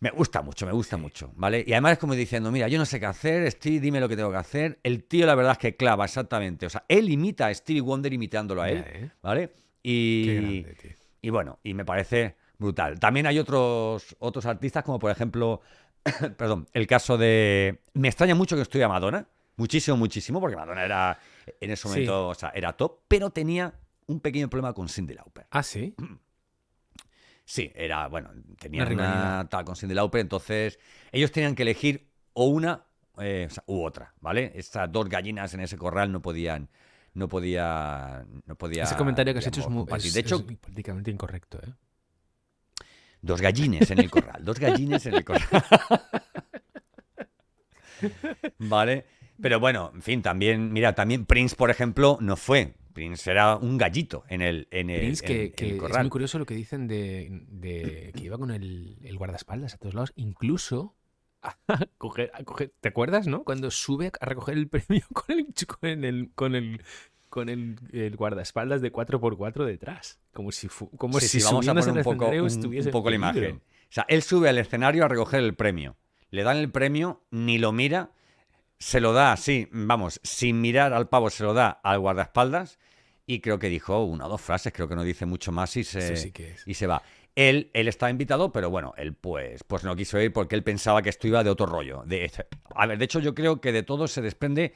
[0.02, 1.64] Me gusta mucho, me gusta mucho, ¿vale?
[1.66, 4.16] Y además es como diciendo, mira, yo no sé qué hacer, Stevie, dime lo que
[4.16, 4.80] tengo que hacer.
[4.84, 6.66] El tío, la verdad es que clava exactamente.
[6.66, 9.10] O sea, él imita a Stevie Wonder imitándolo a él, ¿eh?
[9.22, 9.48] ¿vale?
[9.50, 9.54] Qué
[9.84, 10.92] Y, grande, tío.
[11.22, 13.00] y bueno, y me parece brutal.
[13.00, 15.62] También hay otros, otros artistas, como por ejemplo,
[16.38, 17.82] perdón, el caso de.
[17.94, 21.18] Me extraña mucho que estuviera Madonna, muchísimo, muchísimo, porque Madonna era
[21.62, 21.88] en ese Sí.
[21.88, 23.74] momento, o sea, era top, pero tenía
[24.08, 25.48] un pequeño problema con Cindy Lauper.
[25.52, 25.96] Ah, sí.
[27.46, 30.80] Sí, era, bueno, tenían Una una, tal con Cindy Lauper, entonces
[31.12, 32.86] ellos tenían que elegir o una
[33.20, 34.52] eh, o sea, u otra, ¿vale?
[34.56, 36.70] Estas dos gallinas en ese corral no podían,
[37.14, 38.84] no podía, no podía.
[38.84, 40.08] Ese comentario que has hecho es, muy, compartir.
[40.08, 41.72] es- de hecho, es políticamente incorrecto, ¿eh?
[43.22, 45.48] dos gallines en el corral, dos gallines en el corral.
[48.60, 49.06] ¿Vale?
[49.42, 52.74] Pero bueno, en fin, también, mira, también Prince, por ejemplo, no fue.
[52.96, 55.80] Prince era un gallito en el, en el, Prince, en- que, en que el es
[55.80, 56.04] corral.
[56.06, 59.94] muy curioso lo que dicen de, de que iba con el, el guardaespaldas a todos
[59.94, 60.96] lados, incluso
[61.44, 61.58] a
[62.00, 63.44] coger, a coger- ¿te acuerdas, no?
[63.44, 66.82] Cuando sube a recoger el premio con el con el con el
[67.30, 71.92] con el, el guardaespaldas de 4x4 detrás, como si como Sí, si vamos a poner
[71.98, 73.58] un poco, un- un poco la imagen.
[73.58, 75.98] O sea, él sube al escenario a recoger el premio.
[76.32, 78.12] Le dan el premio, ni lo mira,
[78.80, 82.80] se lo da así, vamos, sin mirar al pavo, se lo da al guardaespaldas
[83.28, 85.84] y creo que dijo una o dos frases, creo que no dice mucho más y
[85.84, 86.68] se, sí que es.
[86.68, 87.02] y se va.
[87.36, 91.02] Él, él estaba invitado, pero bueno, él pues, pues no quiso ir porque él pensaba
[91.02, 92.04] que esto iba de otro rollo.
[92.06, 92.32] De,
[92.74, 94.74] a ver, de hecho yo creo que de todo se desprende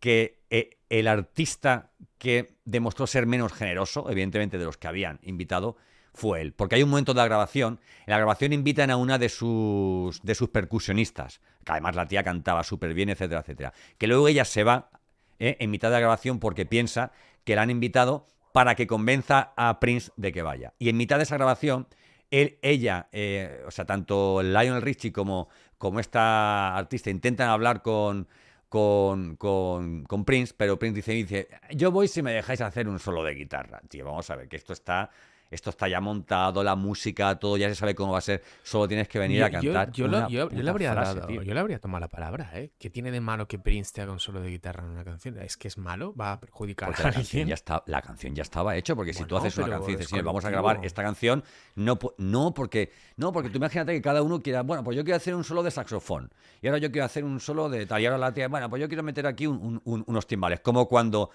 [0.00, 5.76] que eh, el artista que demostró ser menos generoso, evidentemente de los que habían invitado,
[6.12, 6.52] fue él.
[6.52, 10.20] Porque hay un momento de la grabación, en la grabación invitan a una de sus,
[10.22, 13.72] de sus percusionistas, que además la tía cantaba súper bien, etcétera, etcétera.
[13.96, 14.90] Que luego ella se va
[15.38, 17.12] eh, en mitad de la grabación porque piensa
[17.44, 20.74] que la han invitado para que convenza a Prince de que vaya.
[20.78, 21.86] Y en mitad de esa grabación,
[22.30, 28.28] él, ella, eh, o sea, tanto Lionel Richie como, como esta artista intentan hablar con,
[28.68, 32.98] con, con, con Prince, pero Prince dice, dice, yo voy si me dejáis hacer un
[32.98, 33.80] solo de guitarra.
[33.88, 35.10] Tío, vamos a ver, que esto está,
[35.52, 38.88] esto está ya montado, la música, todo ya se sabe cómo va a ser, solo
[38.88, 39.92] tienes que venir Yo- a cantar.
[39.92, 41.42] Yo, yo lo- yo- le habría frase, dado, tío.
[41.42, 42.70] yo le habría tomado la palabra, ¿eh?
[42.78, 45.38] ¿Qué tiene de malo que Prince te haga un solo de guitarra en una canción?
[45.38, 46.14] ¿Es que es malo?
[46.14, 49.12] ¿Va a perjudicar Porque a la canción, ya está, la canción ya estaba hecha, porque
[49.14, 50.62] si tú haces una canción y dices, es "Señor, vamos a colectivo".
[50.68, 51.44] grabar esta canción,
[51.76, 55.16] no, no, porque, no, porque tú imagínate que cada uno quiera, bueno, pues yo quiero
[55.18, 56.30] hacer un solo de saxofón,
[56.62, 58.80] y ahora yo quiero hacer un solo de tal, y ahora la tía, bueno, pues
[58.80, 61.30] yo quiero meter aquí un- un- un- unos timbales, como cuando,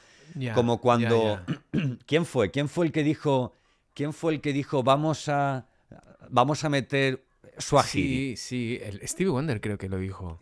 [0.56, 1.40] como cuando.
[2.06, 2.50] ¿quién fue?
[2.52, 3.54] ¿Quién fue el que dijo,
[3.98, 5.66] quién fue el que dijo, vamos a,
[6.30, 7.26] vamos a meter
[7.58, 8.38] Swahili?
[8.38, 10.40] Sí, sí, el Stevie Wonder creo que lo dijo.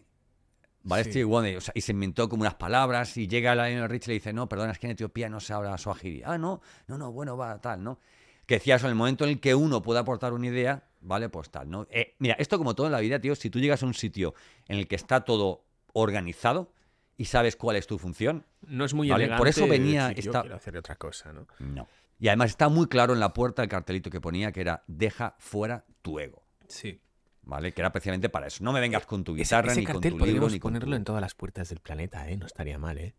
[0.83, 1.05] ¿Vale?
[1.05, 1.11] Sí.
[1.11, 4.07] Stevie Wonder, o sea, y se inventó como unas palabras y llega Lionel Rich y
[4.09, 6.21] le dice, no, perdona, es que en Etiopía no se habla Swahili.
[6.25, 7.99] Ah, no, no, no, bueno, va, tal, ¿no?
[8.45, 11.29] Que decía eso, en el momento en el que uno puede aportar una idea, ¿vale?
[11.29, 11.87] Pues tal, ¿no?
[11.89, 14.35] Eh, mira, esto como todo en la vida, tío, si tú llegas a un sitio
[14.67, 15.63] en el que está todo
[15.93, 16.71] organizado
[17.17, 19.39] y sabes cuál es tu función, No es muy Vale, elegante.
[19.39, 21.47] por eso venía decir, yo esta- quiero hacer otra cosa, ¿no?
[21.59, 21.87] no.
[22.19, 25.35] Y además está muy claro en la puerta el cartelito que ponía que era, deja
[25.37, 26.43] fuera tu ego.
[26.67, 27.01] Sí.
[27.43, 27.73] ¿Vale?
[27.73, 28.63] Que era precisamente para eso.
[28.63, 30.73] No me vengas con tu Ese, guitarra, ese ni con tu libro, podríamos ni con
[30.73, 30.95] ponerlo tu...
[30.95, 32.37] en todas las puertas del planeta, ¿eh?
[32.37, 33.13] No estaría mal, ¿eh?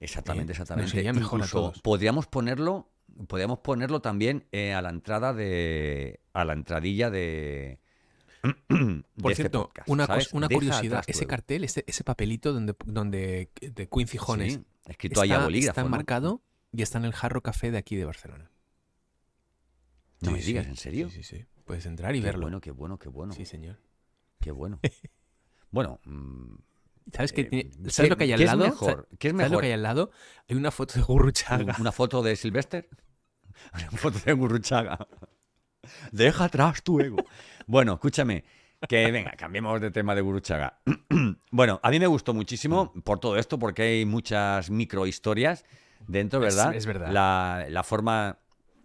[0.00, 0.96] Exactamente, Eh, exactamente.
[0.96, 2.88] iría mejor Incluso podríamos ponerlo,
[3.26, 7.80] podríamos ponerlo también eh, a la entrada de, a la entradilla de,
[8.68, 12.74] de Por este cierto, podcast, una, una Deja curiosidad, ese cartel, ese, ese papelito donde,
[12.86, 15.86] donde de Queen Fijones Sí, escrito ahí a está, bolígrafo, está ¿no?
[15.88, 18.50] enmarcado y está en el Jarro Café de aquí de Barcelona.
[20.20, 21.08] No me digas, sí, ¿en serio?
[21.10, 21.44] Sí, sí, sí.
[21.64, 22.42] Puedes entrar y Qué verlo.
[22.42, 23.78] bueno, qué bueno, qué bueno, Sí, señor.
[24.40, 24.80] qué bueno.
[25.70, 26.54] Bueno, mm,
[27.12, 28.64] ¿Sabes, qué eh, tiene- ¿qué- ¿sabes lo que hay al qué es lado?
[28.64, 29.06] mejor?
[29.18, 29.60] ¿Qué es ¿Sabes lo mejor?
[29.60, 30.10] que hay al lado?
[30.48, 31.76] Hay una foto de Gurruchaga.
[31.78, 32.88] ¿Una foto de Sylvester?
[33.74, 35.06] Una foto de Gurruchaga.
[36.10, 37.18] Deja atrás tu ego.
[37.66, 38.44] Bueno, escúchame.
[38.88, 40.80] Que venga, cambiemos de tema de Gurruchaga.
[41.50, 45.66] bueno, a mí me gustó muchísimo por todo esto, porque hay muchas microhistorias
[46.06, 46.74] dentro, Es- ¿verdad?
[46.74, 47.10] es verdad.
[47.12, 48.38] La, la forma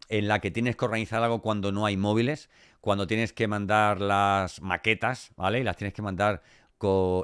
[0.09, 2.49] en la que tienes que organizar algo cuando no hay móviles,
[2.81, 5.59] cuando tienes que mandar las maquetas, ¿vale?
[5.59, 6.41] Y las tienes que mandar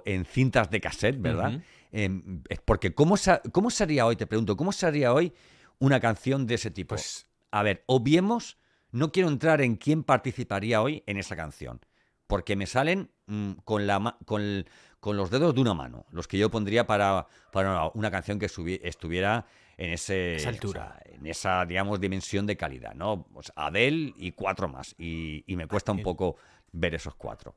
[0.05, 1.59] en cintas de cassette, ¿verdad?
[1.91, 5.33] Es porque, ¿cómo, sa- ¿cómo sería hoy, te pregunto, cómo sería hoy
[5.79, 6.95] una canción de ese tipo?
[6.95, 8.57] Pues A ver, obviemos,
[8.91, 11.81] no quiero entrar en quién participaría hoy en esa canción,
[12.27, 14.65] porque me salen mm, con, la, con,
[14.99, 18.45] con los dedos de una mano, los que yo pondría para, para una, canción que
[18.83, 19.45] estuviera
[19.81, 20.99] en ese Esa o altura.
[21.03, 23.25] sea, en esa, digamos, dimensión de calidad, ¿no?
[23.33, 26.35] Pues Adele y cuatro más, y, y me cuesta un poco
[26.73, 27.55] ver esos cuatro,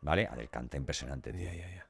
[0.00, 0.26] ¿vale?
[0.26, 1.42] Adele canta impresionante, tío.
[1.44, 1.86] ya, ya, ya.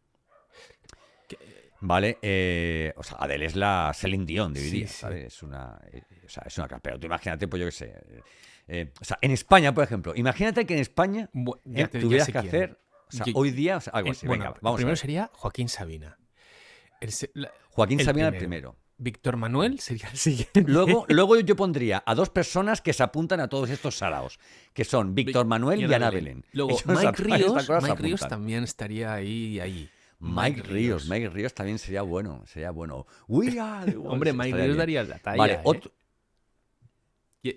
[1.81, 2.19] ¿Vale?
[2.23, 4.87] Eh, o sea, Adele es la Celine Dion de hoy Sí, día.
[5.27, 6.69] Es una, eh, o sea, es una.
[6.81, 7.85] Pero tú imagínate, pues yo qué sé.
[7.89, 8.23] eh,
[8.69, 11.99] eh, o sea, en España, por ejemplo, imagínate que en España Bu- eh, ya te-
[11.99, 12.47] ya tuvieras que quién.
[12.47, 14.27] hacer, o sea, Yo- hoy día, o sea, algo así.
[14.27, 16.19] bueno, Venga, vamos a primero sería Joaquín Sabina.
[17.01, 18.75] El la- Joaquín el Sabina el primero.
[18.99, 20.65] Víctor Manuel sería el siguiente.
[20.67, 24.39] Luego, luego yo pondría a dos personas que se apuntan a todos estos saraos,
[24.73, 26.45] que son Víctor Manuel y Ana Belén.
[26.53, 29.91] Luego, Ellos Mike Ríos, Mike Ríos también estaría ahí, ahí.
[30.19, 33.07] Mike Ríos, Mike Ríos también sería bueno, sería bueno.
[33.29, 34.79] We are the Hombre, Mike Ríos bien.
[34.79, 35.37] daría la talla.
[35.37, 35.61] Vale, ¿eh?
[35.65, 35.93] otro,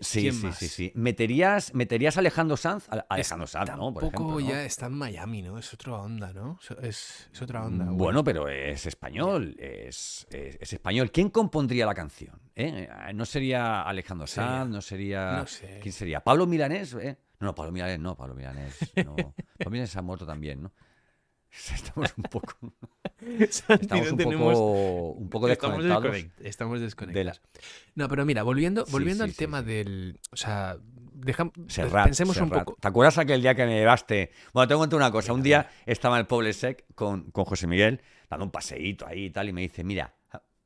[0.01, 0.91] Sí, ¿Quién sí, sí, sí.
[0.93, 2.87] ¿Meterías, meterías a Alejandro Sanz?
[2.89, 3.91] A- Es- Alejandro Sanz, ¿no?
[3.93, 4.49] Por tampoco ejemplo, ¿no?
[4.61, 5.57] ya está en Miami, ¿no?
[5.57, 6.59] Es otra onda, ¿no?
[6.81, 7.85] Es- Es, otra onda.
[7.89, 11.09] Bueno, pero es español, es, es- es español.
[11.11, 12.39] ¿Quién compondría la canción?
[12.55, 12.87] ¿Eh?
[13.15, 15.37] No sería Alejandro Sanz, no sería...
[15.37, 15.79] no sé.
[15.81, 16.19] ¿Quién sería?
[16.23, 16.93] ¿Pablo Milanés?
[16.93, 17.17] ¿Eh?
[17.39, 19.15] No, no, Pablo Milanés no, Pablo Milanés no.
[19.57, 20.71] Pablo Milanés ha muerto también, ¿no?
[21.73, 22.53] Estamos un poco,
[23.49, 26.15] Santi, estamos no un tenemos- poco, un poco Estamos, desconectados.
[26.17, 27.41] desconect- estamos de desconectados.
[27.95, 30.19] No, pero mira, volviendo, volviendo sí, al sí, tema del.
[30.31, 30.77] O sea,
[31.67, 32.77] Serrat, pensemos un poco.
[32.79, 34.31] ¿Te acuerdas aquel día que me llevaste?
[34.53, 35.33] Bueno, te cuento una cosa.
[35.33, 39.25] Un día estaba en el Poble Sec con, con José Miguel, dando un paseíto ahí
[39.25, 40.13] y tal, y me dice, mira,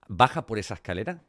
[0.08, 1.24] baja por esa escalera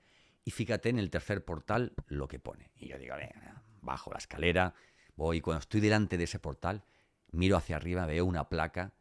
[0.45, 2.71] y fíjate en el tercer portal lo que pone.
[2.77, 4.75] Y yo digo, venga, bajo la escalera,
[5.17, 6.85] voy, cuando estoy delante de ese portal,
[7.31, 8.93] miro hacia arriba, veo una placa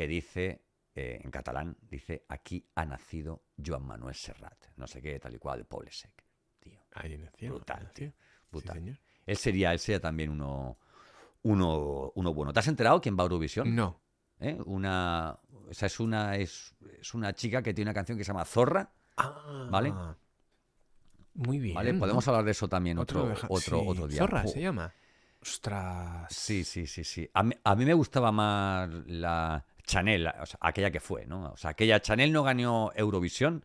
[0.00, 5.20] que dice, eh, en catalán, dice, aquí ha nacido Joan Manuel Serrat, no sé qué,
[5.20, 6.24] tal y cual, de Poble Sec.
[6.58, 8.12] Tío, Ahí en el cielo, Brutal, en el cielo.
[8.16, 8.76] Sí, brutal.
[8.78, 8.98] señor.
[9.26, 10.78] él sería, él sería también uno,
[11.42, 12.50] uno, uno bueno.
[12.54, 13.74] ¿Te has enterado quién va a Eurovisión?
[13.74, 14.00] No.
[14.38, 14.56] ¿Eh?
[14.64, 18.28] Una, o sea, es una, es, es una chica que tiene una canción que se
[18.28, 19.92] llama Zorra, Ah, ¿Vale?
[21.34, 21.74] Muy bien.
[21.74, 21.92] ¿vale?
[21.92, 21.98] ¿no?
[21.98, 24.16] Podemos hablar de eso también otro, otro, sí, otro día.
[24.16, 24.94] Zorra se llama.
[25.42, 26.32] Ostras.
[26.34, 27.28] Sí, sí, sí, sí.
[27.34, 31.52] A mí, a mí me gustaba más la Chanel, o sea, aquella que fue, ¿no?
[31.52, 33.64] O sea, aquella Chanel no ganó Eurovisión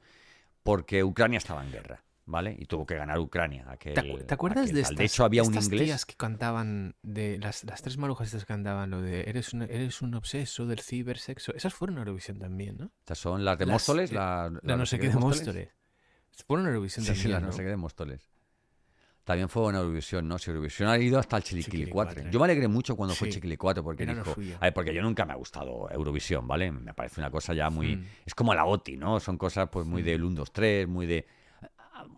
[0.63, 2.55] porque Ucrania estaba en guerra, ¿vale?
[2.57, 3.65] Y tuvo que ganar Ucrania.
[3.69, 5.83] Aquel, ¿Te, acu- te acuerdas aquel de estas, De hecho, había un inglés.
[5.83, 9.61] tías que cantaban, de las, las tres marujas estas que cantaban lo de eres un,
[9.63, 11.53] eres un obseso del cibersexo?
[11.55, 12.91] Esas fueron a Eurovisión también, ¿no?
[12.99, 15.69] Estas son las de Las- Móstoles, la, La no sé qué de Móstoles.
[16.47, 17.47] Fueron a Eurovisión Sí, sí, también, las ¿no?
[17.47, 18.29] no sé qué de Móstoles.
[19.25, 20.37] También fue en Eurovisión, ¿no?
[20.37, 21.71] Si Eurovisión ha ido hasta el Chiquilicuatre.
[21.71, 22.31] Chiquilicuatre.
[22.31, 23.33] Yo me alegré mucho cuando fue Sí.
[23.33, 24.33] Chiquilicuatre porque Era lo dijo...
[24.35, 24.55] suyo.
[24.57, 26.71] A ver, porque yo nunca me ha gustado Eurovisión, ¿vale?
[26.71, 27.95] Me parece una cosa ya muy...
[27.97, 28.05] Mm.
[28.25, 29.19] Es como la OTI, ¿no?
[29.19, 30.05] Son cosas pues muy Mm.
[30.05, 31.25] del 1, 2, 3, muy de...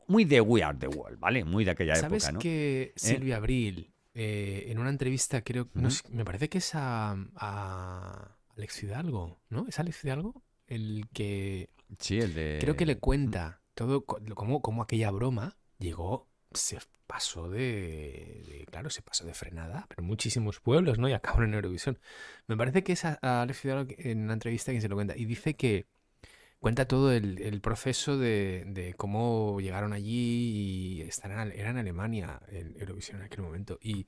[0.08, 1.46] Muy de We Are the World, ¿vale?
[1.46, 2.40] Muy de aquella ¿Sabes época, ¿no?
[2.40, 7.16] que Silvia Abril, eh, en una entrevista, creo, no sé, me parece que es a,
[7.36, 9.66] a Alex Fidalgo, ¿no?
[9.68, 10.44] ¿Es Alex Fidalgo?
[10.66, 12.58] El que Sí, el de...
[12.60, 18.90] creo que le cuenta todo cómo, cómo aquella broma llegó, se pasó de, de- claro,
[18.90, 21.10] se pasó de frenada, pero muchísimos pueblos, ¿no?
[21.10, 22.00] Y acabaron en Eurovisión.
[22.48, 24.96] Me parece que es a, a Alex Fidalgo que- en una entrevista quien se lo
[24.96, 25.86] cuenta y dice que
[26.60, 31.78] cuenta todo el, el proceso de, de cómo llegaron allí y estar en, era en
[31.78, 33.78] Alemania en Eurovisión en aquel momento.
[33.82, 34.08] Y,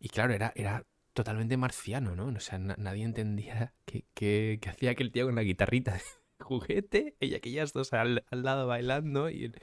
[0.00, 2.26] y claro, era, era totalmente marciano, ¿no?
[2.28, 6.02] O sea, na- nadie entendía qué qué- qué hacía aquel tío con la guitarrita de
[6.40, 9.62] juguete, ella que dos al, al lado bailando y el-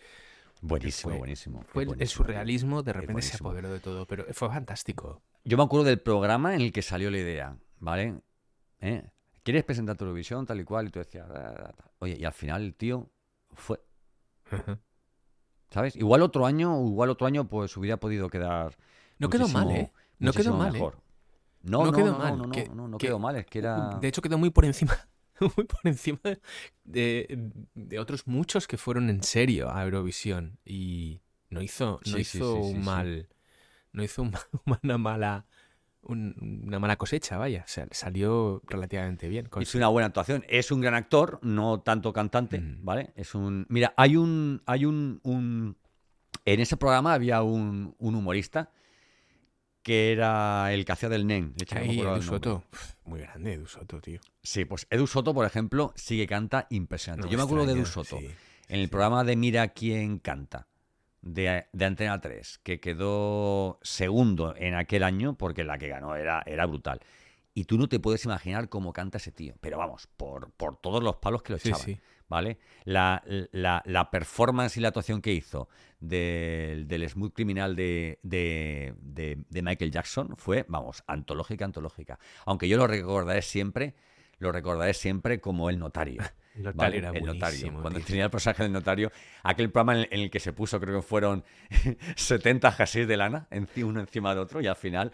[0.62, 1.64] Buenísimo, fue- buenísimo.
[1.68, 5.22] fue el, surrealismo de repente se apoderó de todo, pero fue fantástico.
[5.44, 8.22] Yo me acuerdo del programa en el que salió la idea, ¿vale?
[8.80, 9.04] ¿Eh?
[9.44, 10.88] ¿Quieres presentar tu Eurovisión tal y cual?
[10.88, 11.28] Y tú decías,
[12.00, 13.10] oye, y al final el tío
[13.54, 13.80] fue,
[15.72, 15.96] ¿sabes?
[15.96, 18.76] Igual otro año, igual otro año, pues hubiera podido quedar.
[19.18, 19.92] No quedó mal, ¿eh?
[20.20, 20.80] No quedó mal, ¿eh?
[21.64, 23.46] No, No no, quedó no, mal, No, no, que- no, no que- quedó mal, es
[23.46, 23.98] que era.
[24.00, 24.96] De hecho, quedó muy por encima,
[25.58, 26.20] muy por encima
[26.84, 32.22] de, de otros muchos que fueron en serio a Eurovisión y no hizo, no Sí,
[32.22, 33.30] hizo sí, sí, un mal,
[33.94, 34.34] no hizo un
[34.84, 35.46] una mala,
[36.02, 39.48] un- una mala cosecha, vaya, o sea, salió relativamente bien.
[39.48, 40.44] con Hizo una buena actuación.
[40.50, 42.84] Es un gran actor, no tanto cantante, Mm.
[42.84, 43.12] ¿vale?
[43.16, 43.66] Es un.
[43.70, 44.62] Mira, hay un.
[44.66, 45.20] Hay un.
[45.24, 45.78] un-
[46.46, 48.72] En ese programa había un, un humorista
[49.84, 51.54] que era el que hacía del Nen.
[51.56, 51.82] De hecho, no
[52.16, 52.22] Edu.
[52.22, 52.64] Soto.
[53.06, 54.20] Muy grande, Edu Soto, tío.
[54.44, 57.26] Sí, pues Edu Soto, por ejemplo, sí que canta impresionante.
[57.26, 58.28] No Yo me acuerdo de Edu Soto sí,
[58.68, 58.92] en el sí.
[58.92, 60.68] programa de Mira quién canta
[61.22, 66.44] de, de Antena 3, que quedó segundo en aquel año porque la que ganó era,
[66.46, 67.00] era brutal.
[67.54, 71.04] Y tú no te puedes imaginar cómo canta ese tío, pero vamos, por, por todos
[71.04, 71.86] los palos que lo Sí, echaban.
[71.86, 72.00] sí.
[72.32, 72.58] ¿Vale?
[72.86, 75.68] La, la- la performance y la actuación que hizo
[76.00, 82.18] del, del Smooth Criminal de, de- de- de Michael Jackson fue, vamos, antológica, antológica.
[82.46, 83.96] Aunque yo lo recordaré siempre,
[84.40, 86.22] lo recordaré siempre como el notario.
[86.56, 87.00] El ¿vale?
[87.00, 87.74] notario era el notario.
[87.82, 88.06] Cuando tío.
[88.08, 89.10] tenía el personaje del notario,
[89.44, 91.44] aquel programa en, en el que se puso, creo que fueron
[92.16, 95.12] 70 jerseys de lana, uno encima de otro, y al final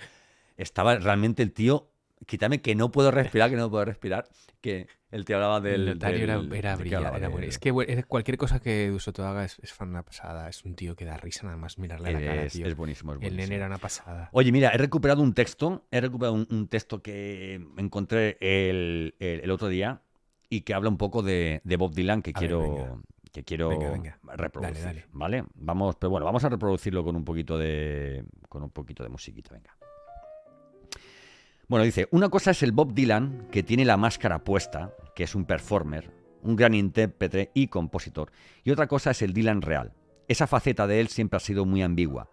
[0.56, 1.90] estaba realmente el tío.
[2.26, 4.28] Quítame que no puedo respirar, que no puedo respirar.
[4.60, 5.82] Que el tío hablaba del.
[5.88, 7.48] el notario era, del- era ¿de qué brillante, era De- bueno.
[7.48, 10.50] Es que bueno, es- cualquier cosa que Edu Soto haga es, es fan una pasada.
[10.50, 12.66] Es un tío que da risa nada más mirarle a la cara, es, tío.
[12.66, 13.44] es buenísimo, es el buenísimo.
[13.44, 14.30] nene era una pasada.
[14.34, 19.42] Oye, mira, he recuperado un texto, he recuperado un, un texto que encontré el, el-
[19.42, 20.02] el otro día
[20.50, 23.92] y que habla un poco de, de Bob Dylan que A quiero, que quiero Venga,
[23.92, 24.20] venga.
[24.36, 25.06] reproducir, Dale, dale.
[25.14, 25.44] ¿vale?
[25.54, 29.54] Vamos, pero bueno, vamos a reproducirlo con un poquito de con un poquito de musiquita,
[29.54, 29.77] venga.
[31.70, 35.36] Bueno, dice, una cosa es el Bob Dylan que tiene la máscara puesta, que es
[35.36, 36.10] un performer,
[36.42, 38.32] un gran intérprete y compositor,
[38.64, 39.92] y otra cosa es el Dylan real.
[40.30, 42.30] Esa faceta de él siempre ha sido muy ambigua.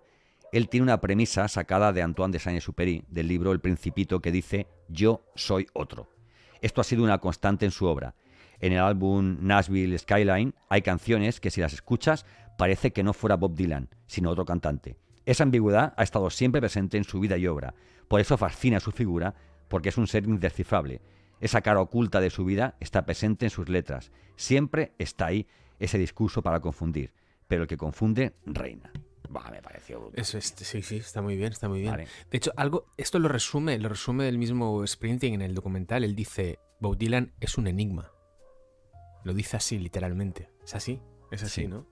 [0.52, 4.68] él tiene una premisa sacada de Antoine de Saint-Exupéry, del libro El Principito, que dice
[4.88, 6.08] Yo soy otro.
[6.62, 8.14] Esto ha sido una constante en su obra.
[8.60, 12.24] En el álbum Nashville Skyline hay canciones que si las escuchas
[12.56, 14.96] parece que no fuera Bob Dylan, sino otro cantante.
[15.26, 17.74] Esa ambigüedad ha estado siempre presente en su vida y obra.
[18.08, 19.34] Por eso fascina su figura,
[19.68, 21.00] porque es un ser indescifrable.
[21.40, 24.12] Esa cara oculta de su vida está presente en sus letras.
[24.36, 25.46] Siempre está ahí
[25.78, 27.12] ese discurso para confundir.
[27.48, 28.90] Pero el que confunde, reina.
[29.28, 30.20] Bah, me pareció brutal.
[30.20, 31.90] Eso es- sí, sí, está muy bien, está muy bien.
[31.90, 32.06] Vale.
[32.30, 36.04] De hecho, algo, esto lo resume, lo resume el mismo Sprinting en el documental.
[36.04, 38.12] Él dice, Bob Dylan es un enigma.
[39.24, 40.50] Lo dice así, literalmente.
[40.62, 41.68] Es así, es así, Sí.
[41.68, 41.86] ¿no?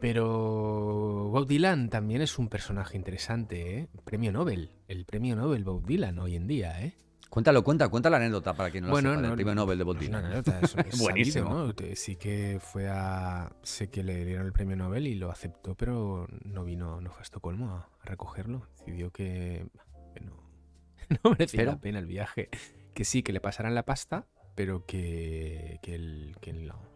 [0.00, 3.88] Pero Bob Dylan también es un personaje interesante, ¿eh?
[4.04, 6.94] Premio Nobel, el premio Nobel Bob Dylan hoy en día, ¿eh?
[7.28, 9.78] Cuéntalo, cuenta, cuenta la anécdota para quien no Bueno, la sepa, no, del premio Nobel
[9.78, 10.32] de Bob No es una Dylan.
[10.32, 11.72] anécdota, es, es Buenísimo.
[11.74, 13.52] sabido, Sí que fue a...
[13.62, 17.20] Sé que le dieron el premio Nobel y lo aceptó, pero no vino, no fue
[17.20, 18.66] a Estocolmo a, a recogerlo.
[18.78, 19.66] Decidió que,
[20.14, 20.32] que no,
[21.24, 22.48] no merecía la pena el viaje.
[22.94, 26.87] Que sí, que le pasaran la pasta, pero que, que él, que no.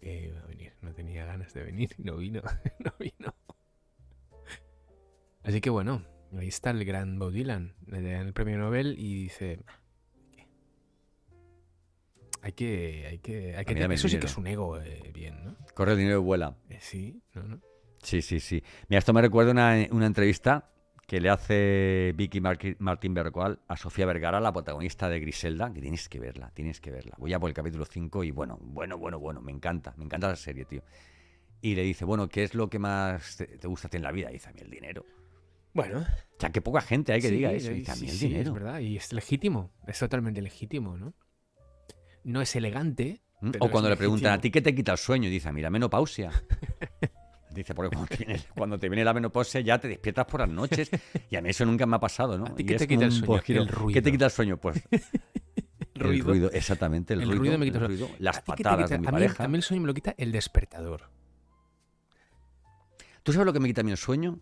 [0.00, 2.42] Que iba a venir, no tenía ganas de venir y no vino,
[2.78, 3.34] no vino.
[5.42, 6.04] Así que bueno,
[6.36, 7.74] ahí está el gran Bob Dylan.
[7.86, 9.60] Le dan el premio Nobel y dice...
[12.40, 15.44] Hay que, hay que, hay que dame eso sí que es un ego eh, bien,
[15.44, 15.56] ¿no?
[15.74, 16.56] Corre el dinero y vuela.
[16.70, 17.60] Eh, sí, no, no.
[18.02, 18.62] Sí, sí, sí.
[18.88, 20.70] Mira, esto me recuerda una, una entrevista
[21.08, 26.06] que le hace Vicky Martín Berrocal a Sofía Vergara, la protagonista de Griselda, que tienes
[26.06, 27.14] que verla, tienes que verla.
[27.16, 30.28] Voy ya por el capítulo 5 y bueno, bueno, bueno, bueno, me encanta, me encanta
[30.28, 30.82] la serie, tío.
[31.62, 34.02] Y le dice, bueno, ¿qué es lo que más te, te gusta a ti en
[34.02, 34.28] la vida?
[34.28, 35.06] Y dice, a mí el dinero.
[35.72, 37.72] Bueno, O sea, que poca gente hay que sí, diga eso.
[37.72, 38.48] Y dice, a mí sí, el sí, dinero.
[38.50, 41.14] es verdad, y es legítimo, es totalmente legítimo, ¿no?
[42.22, 43.22] No es elegante.
[43.40, 43.52] ¿Mm?
[43.60, 45.28] O cuando le preguntan, ¿a ti qué te quita el sueño?
[45.28, 46.30] Y dice, a mí la menopausia.
[47.58, 50.48] Dice, porque cuando te, viene, cuando te viene la menopausia ya te despiertas por las
[50.48, 50.90] noches.
[51.28, 52.46] Y a mí eso nunca me ha pasado, ¿no?
[52.46, 53.34] ¿A ti Y qué te quita el sueño?
[53.36, 54.10] El ¿Qué te ruido.
[54.12, 54.56] quita el sueño?
[54.58, 54.80] Pues
[55.94, 56.24] el Ruido.
[56.28, 58.62] ruido, exactamente, el, El ruido, ruido me quita el ruido, las ¿A ti qué te
[58.62, 59.44] patadas de mi a, mí, pareja.
[59.44, 61.10] a mí el sueño me lo quita el despertador.
[63.24, 64.38] ¿Tú sabes lo que me quita a mí el sueño?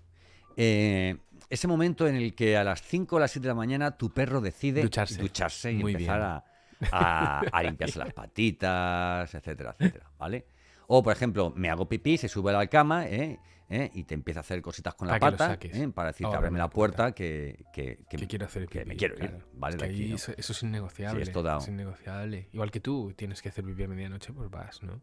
[0.58, 1.16] Eh,
[1.48, 4.12] ese momento en el que a las 5 o las 7 de la mañana tu
[4.12, 5.72] perro decide Ducharse.
[5.72, 6.22] y Muy empezar bien.
[6.22, 6.44] a,
[6.92, 10.46] a- a limpiarse las patitas, etcétera, etcétera, ¿vale?
[10.88, 13.40] O, por ejemplo, me hago pipí, se sube a la cama ¿eh?
[13.68, 13.90] ¿eh?
[13.94, 15.58] y te empieza a hacer cositas con la Para que lo pata.
[15.84, 15.88] ¿eh?
[15.88, 16.96] para decirte, ábreme me la la puerta.
[17.04, 19.38] puerta que, que, que- que quiero hacer que pipí, me quiero ir, claro.
[19.54, 19.74] ¿vale?
[19.76, 21.22] Es De que aquí, eso, eso es innegociable.
[21.22, 22.48] esto da- Es innegociable.
[22.52, 25.02] Igual que tú tienes que hacer pipí a medianoche, pues vas, ¿no?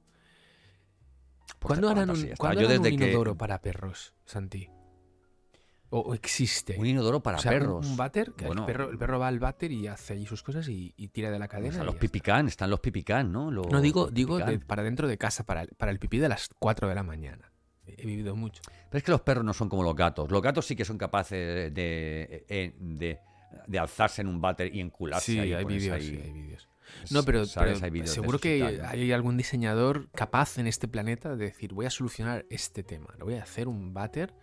[1.60, 2.30] Pues ¿Cuándo harán un.
[2.38, 4.70] ¿cuándo Yo harán un desde que- inodoro para perros, Santi?
[5.96, 6.76] ¿O, existe?
[6.80, 7.86] Un inodoro para o sea, un- perros.
[7.88, 10.42] Un, váter, que Bueno, el, perro, el perro va al váter y hace allí sus
[10.42, 11.70] cosas y, y tira de la cadena.
[11.70, 13.52] o sea, y los pipicán, están los pipicán, ¿no?
[13.52, 16.30] Los- No, digo, digo de- para dentro de casa, para el, para el pipí de
[16.30, 17.52] las 4 de la mañana.
[17.86, 18.62] He vivido mucho.
[18.90, 20.32] Pero es que los perros no son como los gatos.
[20.32, 23.20] Los gatos sí que son capaces de, eh, de,
[23.68, 25.54] de alzarse en un váter y encularse Sí, ahí.
[25.54, 26.08] hay vídeos, ahí.
[26.10, 26.68] sí, hay vídeos.
[27.12, 31.90] No, pero, seguro que hay algún diseñador capaz en este planeta de decir, voy a
[31.90, 33.08] solucionar este tema.
[33.18, 34.34] Le voy a hacer un váter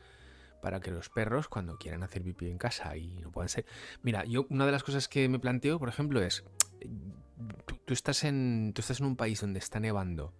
[0.60, 3.64] para que los perros cuando quieran hacer pipí en casa y no puedan ser...
[4.02, 6.44] Mira, yo una de las cosas que me planteo, por ejemplo, es,
[7.66, 10.34] tú, tú estás, en, tú estás en un país donde está nevando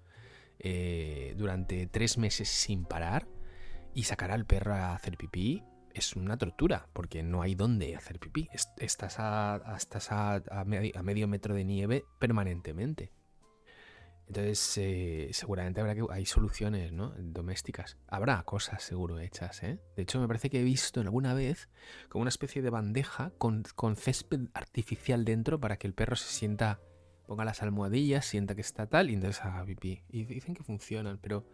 [0.59, 3.27] eh, durante tres meses sin parar
[3.95, 8.21] y sacar al perro a hacer pipí es una tortura, porque no hay dónde hacer
[8.21, 8.49] pipí.
[8.53, 10.41] Es- Estás a, estás a
[11.03, 13.11] medio metro de nieve permanentemente.
[14.31, 17.13] Entonces, eh, seguramente habrá que hay soluciones ¿no?
[17.19, 17.99] domésticas.
[18.07, 19.61] Habrá cosas seguro hechas.
[19.65, 19.81] ¿eh?
[19.97, 21.69] De hecho, me parece que he visto alguna vez
[22.09, 26.29] como una especie de bandeja con, con césped artificial dentro para que el perro se
[26.29, 26.79] sienta,
[27.27, 30.05] ponga las almohadillas, sienta que está tal y entonces haga pipí.
[30.09, 31.45] Y dicen que funcionan, pero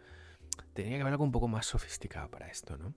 [0.74, 2.94] tenía que haber algo un poco más sofisticado para esto, ¿no?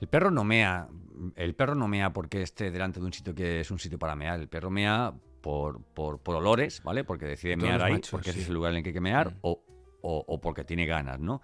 [0.00, 0.88] El perro no mea.
[1.36, 4.16] El perro no mea porque esté delante de un sitio que es un sitio para
[4.16, 4.40] mear.
[4.40, 7.04] El perro mea por, por, por olores, ¿vale?
[7.04, 8.42] Porque decide Todos mear ahí, machos, porque ese sí.
[8.44, 9.38] es el lugar en el que hay que mear, Mm.
[9.42, 9.62] o,
[10.02, 11.42] o- o porque tiene ganas, ¿no?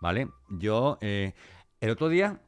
[0.00, 0.28] ¿Vale?
[0.48, 1.34] Yo, eh,
[1.80, 2.40] el otro día,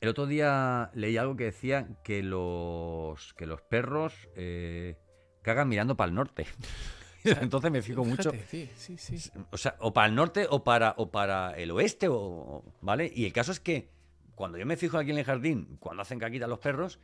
[0.00, 4.96] el otro día leí algo que decía que los, que los perros eh,
[5.42, 6.46] cagan mirando para el norte.
[7.24, 8.32] Entonces me fijo mucho.
[8.32, 9.30] Fíjate, sí, sí, sí.
[9.52, 13.10] O sea, o para el norte o para, o para el oeste, o, ¿vale?
[13.14, 13.88] Y el caso es que
[14.34, 16.98] cuando yo me fijo aquí en el jardín, cuando hacen caquita los perros,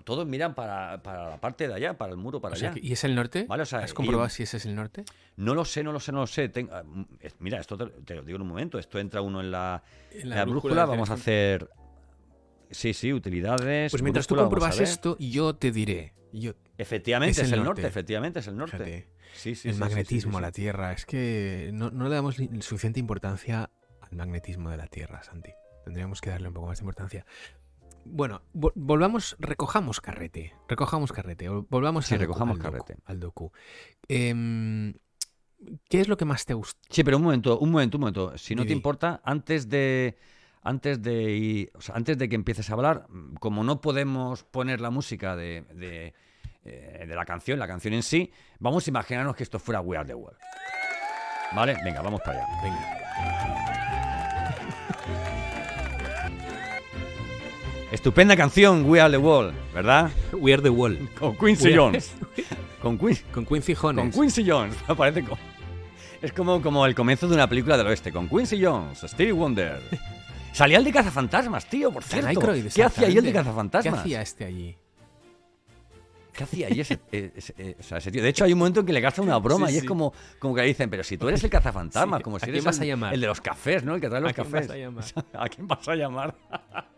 [0.00, 2.72] todos miran para, para la parte de allá, para el muro, para O allá.
[2.80, 3.44] ¿Y es el norte?
[3.46, 5.04] Vale, o sea, ¿Has comprobado y- si ese es el norte?
[5.36, 6.50] No lo sé, no lo sé, no lo sé.
[6.70, 6.82] Ah,
[7.38, 8.78] mira, esto te, te lo digo en un momento.
[8.78, 10.86] Esto entra uno en la, En en la brújula.
[10.86, 11.68] Vamos a hacer.
[12.70, 13.90] Sí, sí, utilidades.
[13.92, 14.82] Pues mientras tú brújula, ver.
[14.88, 16.14] esto, yo te diré.
[16.32, 17.82] Yo, Efectivamente, Es es, el norte.
[17.82, 17.86] norte.
[17.86, 18.78] efectivamente, es el norte.
[18.78, 20.50] fíjate, Sí, sí, el sí, magnetismo la.
[20.52, 20.92] Tierra.
[20.92, 23.70] Es que no, no le damos suficiente importancia
[24.00, 25.50] al magnetismo de la Tierra, Santi.
[25.84, 27.26] Tendríamos que darle un poco más de importancia.
[28.04, 30.54] Bueno, volvamos, recojamos carrete.
[30.68, 31.48] Recojamos carrete.
[31.48, 32.96] Volvamos sí, recojamos carrete.
[33.04, 33.52] al docu.
[34.08, 34.94] Em,
[35.88, 36.80] ¿Qué es lo que más te gusta?
[36.90, 38.38] Sí, pero un momento, un momento, un momento.
[38.38, 40.16] Si no te importa, antes de.
[40.64, 43.08] Antes de, antes de que empieces a hablar,
[43.40, 46.14] como no podemos poner la música de, de,
[46.64, 48.30] eh, de, la canción, la canción en sí,
[48.60, 50.38] vamos a imaginarnos que esto fuera We Are the World.
[51.56, 51.76] ¿Vale?
[51.84, 52.62] Venga, vamos para allá.
[52.62, 53.71] Venga.
[58.02, 60.10] Estupenda canción, We Are the Wall, ¿verdad?
[60.32, 61.08] We Are the Wall.
[61.20, 62.12] Con Quincy Jones.
[62.82, 64.02] con, con Quincy Jones.
[64.02, 64.74] Con Quincy Jones.
[64.96, 65.38] Parece como...
[66.20, 68.10] Es como, como el comienzo de una película del oeste.
[68.10, 69.80] Con Quincy Jones, Stevie Wonder.
[70.52, 72.40] Salía el de Cazafantasmas, tío, por cierto.
[72.74, 73.94] ¿Qué hacía ahí el de Cazafantasmas?
[73.94, 74.76] ¿Qué hacía este allí?
[76.32, 78.22] ¿Qué hacía ahí ese, tío?
[78.22, 80.54] De hecho, hay un momento en que le gasta una broma y es como, como
[80.54, 83.12] que le dicen, pero si tú eres el cazafantasmas, como si eres vas a llamar?
[83.12, 83.94] el de los cafés, ¿no?
[83.94, 84.66] El que trae los ¿A cafés.
[84.66, 86.34] Quién vas a, quién vas a llamar?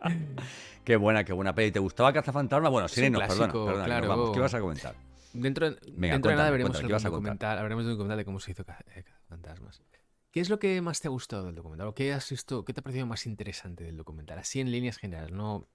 [0.84, 1.72] Qué buena, qué buena peli.
[1.72, 2.68] ¿Te gustaba Cazafantasma?
[2.68, 4.06] Bueno, sí, no, perdona, perdona claro.
[4.08, 4.94] vamos, ¿qué vas a comentar?
[5.32, 8.64] Dentro, dentro de nada veremos un documental, hablaremos de un documental de cómo se hizo
[8.64, 9.82] Cazafantasmas.
[10.30, 11.86] ¿Qué es lo que más te ha gustado del documental?
[11.86, 14.38] ¿O qué has visto, qué te ha parecido más interesante del documental?
[14.38, 15.68] Así en líneas generales, no...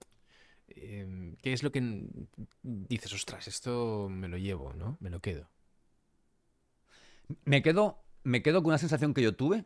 [0.75, 2.07] Em, ¿Qué es lo que
[2.63, 4.97] dices, ostras, esto me lo llevo, ¿no?
[4.99, 5.49] Me lo quedo.
[7.45, 9.65] Me quedo, me quedo con una sensación que yo tuve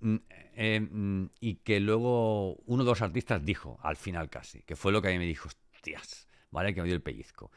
[0.00, 0.16] Mm,
[0.56, 5.02] mm, y que luego uno de los artistas dijo, al final casi, que fue lo
[5.02, 6.74] que a mí me dijo, hostias, ¿vale?
[6.74, 7.50] Que me dio el pellizco.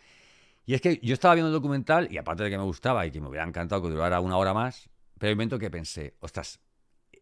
[0.66, 3.12] Y es que yo estaba viendo el documental y aparte de que me gustaba y
[3.12, 6.16] que me hubiera encantado que durara una hora más, pero hay un momento que pensé,
[6.20, 6.60] ostras,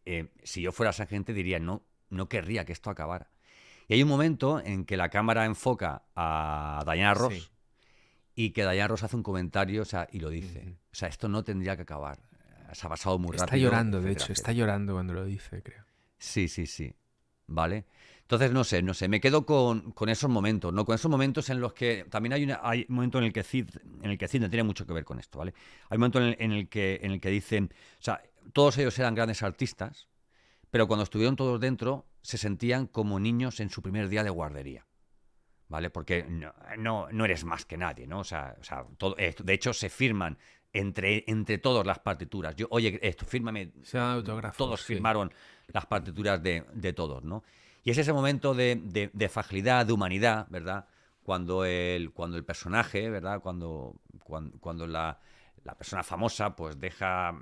[0.05, 3.31] eh, si yo fuera esa gente diría, no, no querría que esto acabara.
[3.91, 7.51] Y hay un momento en que la cámara enfoca a Diana Ross
[8.33, 10.77] y que Diana Ross hace un comentario o sea, y lo dice.
[10.93, 12.17] O sea, esto no tendría que acabar
[12.73, 13.43] se ha pasado muy rápido.
[13.43, 15.83] Está llorando, de hecho, está llorando cuando lo dice, creo.
[16.17, 16.95] Sí, sí, sí.
[17.47, 17.85] ¿Vale?
[18.21, 20.85] Entonces, no sé, no sé, me quedo con, esos momentos, ¿no?
[20.85, 23.43] Con esos momentos en los que también hay, una, hay un momento en el que
[23.43, 23.71] Cid,
[24.01, 25.53] en el que Cid no tiene mucho que ver con esto, ¿vale?
[25.89, 28.21] Hay un momento en el, que, en el que dicen, o sea,
[28.53, 30.07] todos ellos eran grandes artistas,
[30.69, 34.85] pero cuando estuvieron todos dentro se sentían como niños en su primer día de guardería.
[35.67, 35.89] ¿Vale?
[35.89, 38.19] Porque no, no, eres más que nadie, ¿no?
[38.19, 40.37] O sea, o sea todo, de hecho se firman
[40.73, 42.55] entre, entre todos las partituras.
[42.55, 43.71] Yo, oye, esto, fírmame.
[44.57, 45.31] Todos firmaron
[45.67, 47.43] las partituras de, de, todos, ¿no?
[47.83, 50.87] Y es ese momento de, de, fragilidad, de humanidad, ¿verdad?
[51.23, 53.39] Cuando el, cuando el personaje, ¿verdad?
[53.41, 53.95] Cuando,
[54.59, 55.19] cuando, la,
[55.63, 57.33] la, persona famosa, pues deja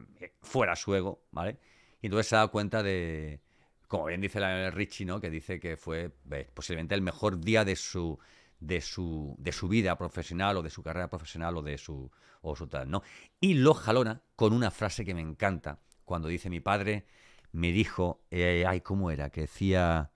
[0.41, 1.57] fuera su ego, ¿vale?
[2.01, 3.41] Y entonces se da cuenta de,
[3.89, 5.19] como bien dice la Richie, ¿no?
[5.19, 6.11] Que dice que fue
[6.53, 8.19] posiblemente el mejor día de su,
[8.59, 12.09] de su, de su vida profesional o de su carrera profesional o de su,
[12.41, 13.01] o su tal, ¿no?
[13.41, 17.07] Y lo jalona con una frase que me encanta, cuando dice mi padre,
[17.51, 19.31] me dijo, eh, ay, ¿cómo era?
[19.31, 20.11] Que decía,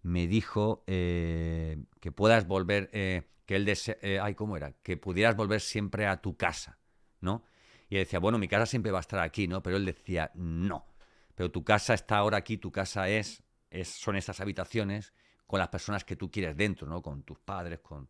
[0.00, 4.72] me dijo eh, que puedas volver, eh, que él desea, ay, ¿cómo era?
[4.82, 6.78] Que pudieras volver siempre a tu casa,
[7.20, 7.44] ¿no?
[7.90, 9.62] Y decía, bueno, mi casa siempre va a estar aquí, ¿no?
[9.62, 10.86] Pero él decía, no,
[11.34, 15.12] pero tu casa está ahora aquí, tu casa es, es son estas habitaciones
[15.46, 17.02] con las personas que tú quieres dentro, ¿no?
[17.02, 18.08] Con tus padres, con,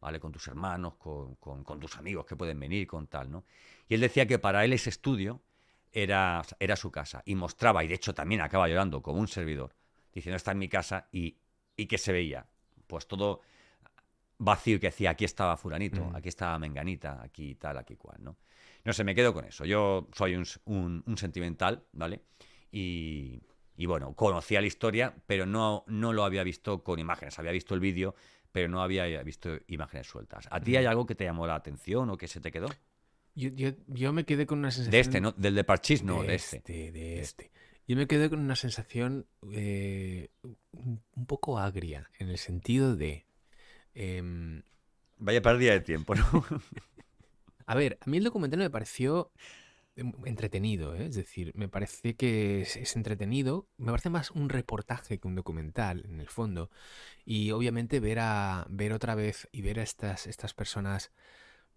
[0.00, 0.18] ¿vale?
[0.18, 3.44] Con tus hermanos, con, tus amigos que pueden venir, con tal, ¿no?
[3.88, 5.40] Y él decía que para él ese estudio
[5.92, 9.74] era, era su casa y mostraba, y de hecho también acaba llorando como un servidor,
[10.12, 11.36] diciendo, está en mi casa y,
[11.76, 12.46] y que se veía,
[12.86, 13.40] pues todo
[14.38, 16.16] vacío y que decía, aquí estaba fulanito, mm.
[16.16, 18.36] aquí estaba menganita, aquí tal, aquí cual, ¿no?
[18.82, 19.66] No sé, me quedo con eso.
[19.66, 22.22] Yo soy un, un sentimental, ¿vale?
[22.70, 23.40] Y,
[23.76, 27.38] y bueno, conocía la historia, pero no, no lo había visto con imágenes.
[27.38, 28.14] Había visto el vídeo,
[28.52, 30.46] pero no había visto imágenes sueltas.
[30.50, 32.68] ¿A ti hay algo que te llamó la atención o que se te quedó?
[33.34, 34.92] Yo, me quedé con una sensación.
[34.92, 35.32] De este, ¿no?
[35.32, 36.58] Del de Parchís, no, de, este.
[36.58, 36.92] este.
[36.92, 37.50] De este.
[37.86, 43.26] Yo me quedé con una sensación eh, un poco agria, en el sentido de.
[43.94, 44.62] Em,
[45.16, 46.22] Vaya pérdida de tiempo, ¿no?
[47.66, 49.32] a ver, a mí el documental me pareció
[49.96, 51.06] entretenido, ¿eh?
[51.06, 56.04] es decir, me parece que es, entretenido, me parece más un reportaje que un documental
[56.06, 56.70] en el fondo
[57.24, 61.10] y obviamente ver a ver otra vez y ver a estas estas personas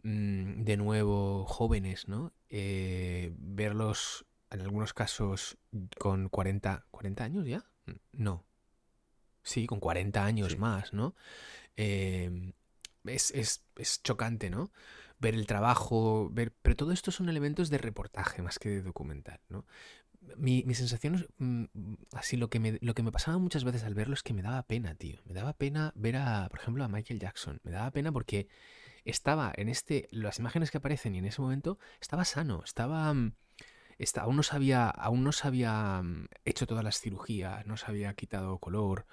[0.03, 2.33] mm, de nuevo jóvenes, ¿no?
[2.49, 5.57] Eh, verlos en algunos casos
[5.97, 7.65] con 40 40 años ya,
[8.11, 8.45] no,
[9.43, 11.15] sí, con 40 años más, ¿no?
[11.75, 12.53] Em,
[13.05, 14.71] es, es, es chocante, ¿no?
[15.23, 16.53] Ver el trabajo, ver...
[16.61, 19.65] Pero todo esto son elementos de reportaje más que de documental, ¿no?
[20.37, 21.65] Mi, mi sensación, mm,
[22.13, 24.41] así lo que, me, lo que me pasaba muchas veces al verlo es que me
[24.41, 25.19] daba pena, tío.
[25.25, 27.59] Me daba pena ver a, por ejemplo, a Michael Jackson.
[27.63, 28.47] Me daba pena porque
[29.05, 33.33] estaba en este, las imágenes que aparecen y en ese momento estaba sano, estaba, mm,
[33.97, 37.77] está, aún, no se había, aún no se había mm, hecho todas las cirugías, no
[37.77, 39.05] se había quitado color,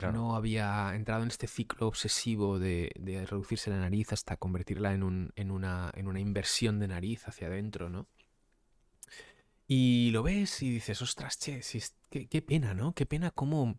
[0.00, 5.02] no había entrado en este ciclo obsesivo de, de, reducirse la nariz hasta convertirla en,
[5.02, 8.06] un, en, una, en una inversión de nariz hacia adentro, ¿no?
[9.66, 11.60] Y lo ves y dices, ostras, che,
[12.10, 12.92] qué, qué, pena, ¿no?
[12.92, 13.78] Qué pena cómo,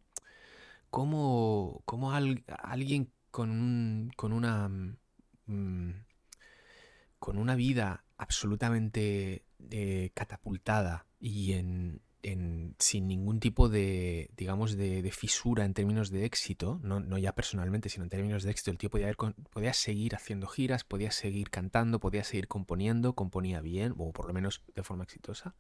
[0.90, 4.70] cómo, cómo alguien con, un, con una...
[5.48, 5.92] Mm,
[7.20, 12.02] con una vida absolutamente eh, catapultada y en,
[12.80, 18.04] sin ningún tipo de, digamos, de, fisura en términos de éxito, no, ya personalmente, sino
[18.04, 19.14] en términos de éxito, el tío podía,
[19.52, 24.34] podía seguir haciendo giras, podía seguir cantando, podía seguir componiendo, componía bien, o por lo
[24.34, 25.56] menos de forma exitosa.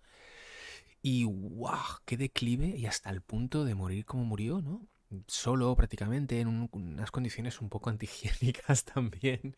[1.02, 4.88] Y wow, qué declive y hasta el punto de morir como murió, ¿no?
[5.28, 9.56] Solo prácticamente, en unas condiciones un poco antihigiénicas también.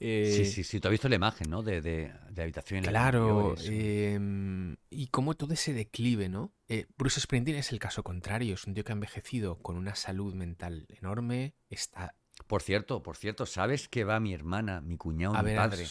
[0.00, 0.80] Sí, eh, sí, sí.
[0.80, 1.62] Tú has visto la imagen, ¿no?
[1.62, 3.54] De, de, de habitación Claro.
[3.62, 6.54] Em, y cómo todo ese declive, ¿no?
[6.68, 8.54] Eh, Bruce Springsteen es el caso contrario.
[8.54, 11.54] Es un tío que ha envejecido con una salud mental enorme.
[11.68, 12.14] Está.
[12.46, 15.84] Por cierto, por cierto, ¿sabes que va mi hermana, mi cuñado, mi padre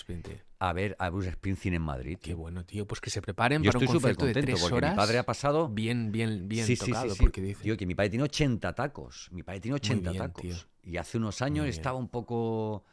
[0.57, 2.17] a ver a Bruce Springsteen en Madrid?
[2.19, 2.87] Qué bueno, tío.
[2.87, 4.93] Pues que se preparen para un concierto de tres horas.
[4.93, 5.69] Mi padre ha pasado.
[5.69, 7.61] Bien, bien, bien tocado, porque dice.
[7.61, 9.29] Tío, que mi padre tiene 80 tacos.
[9.31, 10.67] Mi padre tiene 80 tacos.
[10.81, 12.83] Y hace unos años estaba un poco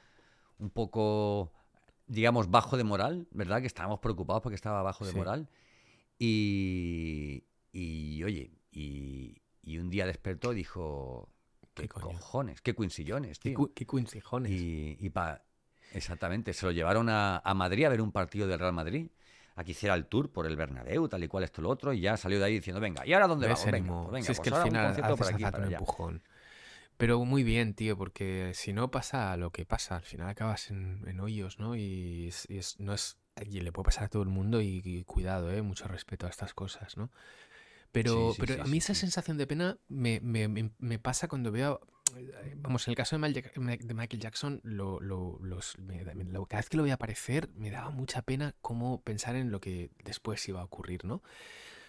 [0.59, 1.52] un poco,
[2.07, 3.61] digamos, bajo de moral, ¿verdad?
[3.61, 5.48] Que estábamos preocupados porque estaba bajo de moral.
[6.18, 11.28] Y, y oye, y, y, un día despertó y dijo,
[11.74, 12.61] ¿qué, cojones?
[12.62, 13.72] ¿Qué cuincillones, tío?
[13.74, 14.52] ¿Qué, cuincijones?
[14.52, 15.42] Y, y pa,
[15.92, 19.09] exactamente, se lo llevaron a, a Madrid a ver un partido del Real Madrid
[19.57, 22.00] a que hiciera el tour por el Bernabéu, tal y cual esto lo otro, y
[22.00, 23.64] ya salió de ahí diciendo, venga, ¿y ahora dónde vamos?
[23.64, 26.22] Venga, pues venga, si es pues que al final haces aquí, para empujón.
[26.97, 31.20] Pero muy bien, tío, porque si no pasa lo que pasa, al final acabas en,
[31.20, 31.76] hoyos, ¿no?
[31.76, 33.18] Y, es, no es.
[33.44, 35.61] Y le puede pasar a todo el mundo y, cuidado, ¿eh?
[35.61, 37.11] Mucho respeto a estas cosas, ¿no?
[37.92, 41.80] Pero, pero a mí esa sensación de pena me, me, me, pasa cuando veo.
[42.57, 45.76] Vamos, en el caso de Michael Jackson, lo, lo, los,
[46.49, 49.90] cada vez que lo veía aparecer, me daba mucha pena cómo pensar en lo que
[50.03, 51.22] después iba a ocurrir, ¿no?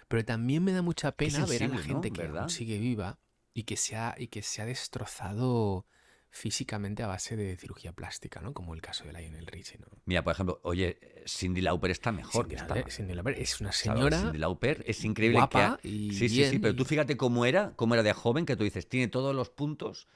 [0.08, 3.20] Pero también me da mucha pena ver a la gente que sigue viva
[3.58, 5.88] y que se ha, y que se ha destrozado
[6.30, 8.54] físicamente a base de cirugía plástica, ¿no?
[8.54, 9.88] Como el caso de Lionel Richie, ¿no?
[10.06, 12.48] Mira, por ejemplo, oye, Cindy Lauper está mejor.
[12.88, 16.76] Cindy, Lauper es una señora Cindy Lauper es increíble guapa y Sí, sí, sí, pero
[16.76, 20.08] tú fíjate cómo era, cómo era de joven, que tú dices, tiene todos los puntos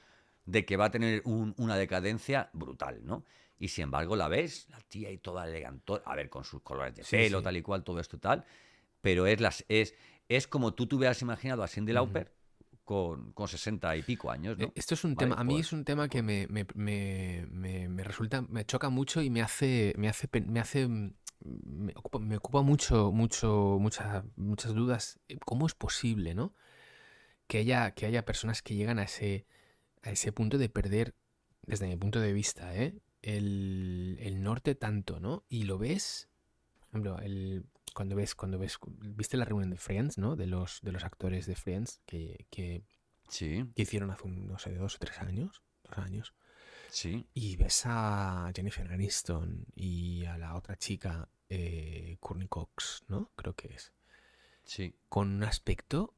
[0.46, 3.24] de que va a tener una decadencia brutal, ¿no?
[3.58, 6.94] Y sin embargo la ves, la tía y toda elegante, a ver, con sus colores
[6.94, 8.44] de pelo, tal y cual, todo esto y tal,
[9.00, 9.96] pero es, las, es,
[10.28, 12.30] es como tú te hubieras imaginado a Cindy Lauper,
[12.84, 14.58] con, con 60 y pico años.
[14.58, 14.66] ¿no?
[14.66, 17.88] Eh, esto es un tema, a mí pues es un tema que me, me, me,
[17.88, 22.36] me, resulta, me choca mucho y me hace, me hace, me hace, me ocupa, me
[22.36, 25.20] ocupa mucho, mucho, muchas, muchas dudas.
[25.28, 26.54] Eh, ¿Cómo es posible, no?
[27.46, 29.46] Que haya, que haya personas que llegan a ese,
[30.02, 31.14] a ese punto de perder,
[31.62, 33.00] desde mi punto de vista, ¿eh?
[33.22, 35.44] el, el norte tanto, ¿no?
[35.48, 36.28] Y lo ves,
[36.92, 37.64] ejemplo, el,
[37.94, 40.36] cuando ves, cuando ves, viste la reunión de Friends, ¿no?
[40.36, 42.82] De los, de los actores de Friends que, que,
[43.28, 43.64] sí.
[43.74, 46.34] que hicieron hace, no sé, dos o tres años, dos años.
[46.90, 47.26] Sí.
[47.32, 53.30] Y ves a Jennifer Aniston y a la otra chica, eh, Courtney Cox, ¿no?
[53.34, 53.92] Creo que es.
[54.64, 54.94] Sí.
[55.08, 56.14] Con un aspecto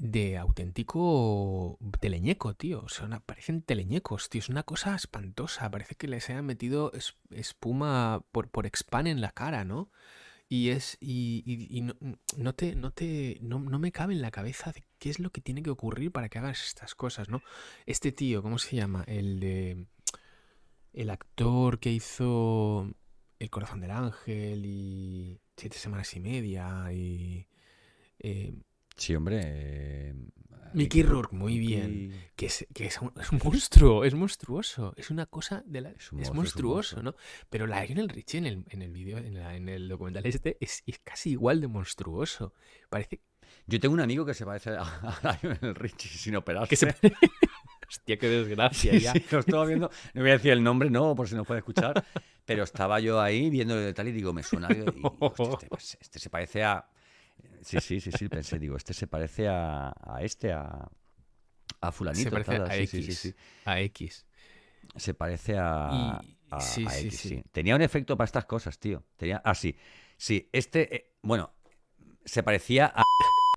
[0.00, 2.82] de auténtico teleñeco, tío.
[2.82, 4.40] O sea, parecen teleñecos, tío.
[4.40, 5.70] Es una cosa espantosa.
[5.70, 6.90] Parece que les hayan metido
[7.30, 9.90] espuma por, por en la cara, ¿no?
[10.48, 10.96] Y es.
[11.00, 11.82] Y,
[12.36, 12.74] no, te.
[12.76, 13.38] No te.
[13.42, 16.28] No, me cabe en la cabeza de qué es lo que tiene que ocurrir para
[16.30, 17.42] que hagas estas cosas, ¿no?
[17.86, 19.04] Este tío, ¿cómo se llama?
[19.06, 19.86] El de.
[20.92, 22.90] El actor que hizo.
[23.38, 25.40] El corazón del ángel y.
[25.56, 27.46] Siete semanas y media y.
[28.18, 28.54] Eh,
[29.00, 29.40] sí, hombre.
[29.42, 30.14] Eh,
[30.72, 32.12] Mickey Rourke, muy bien.
[32.36, 34.94] Que, es, que es, un, monstruo, es monstruoso.
[34.96, 35.90] Es una cosa de la.
[35.90, 37.14] Es, monstruoso, ¿no?
[37.48, 41.30] Pero la Lionel Richie en el, en el vídeo, en, el documental este, es, casi
[41.30, 42.54] igual de monstruoso.
[42.88, 43.20] Parece.
[43.66, 46.76] Yo tengo un amigo que se parece a, Lionel Richie sin operarse.
[46.76, 46.94] se...
[47.88, 48.96] Hostia, qué desgracia.
[48.96, 49.12] ya.
[49.12, 49.90] Sí, lo estaba viendo.
[50.14, 52.04] No voy a decir el nombre, no, por si no puede escuchar.
[52.44, 54.68] Pero estaba yo ahí viendo el tal y digo, me suena.
[54.70, 56.88] Y, este, este se parece a
[57.62, 60.88] Sí, sí, sí, sí, pensé, digo, este se parece a, a este, a,
[61.80, 62.24] a fulanito.
[62.24, 63.34] Se parece a, X,
[63.64, 64.26] a X.
[64.96, 66.20] Se parece a,
[66.52, 67.42] X, sí.
[67.52, 69.04] Tenía un efecto para estas cosas, tío.
[69.16, 69.76] Tenía, ah, sí.
[70.16, 71.54] Sí, este, eh, bueno,
[72.24, 73.04] se parecía a...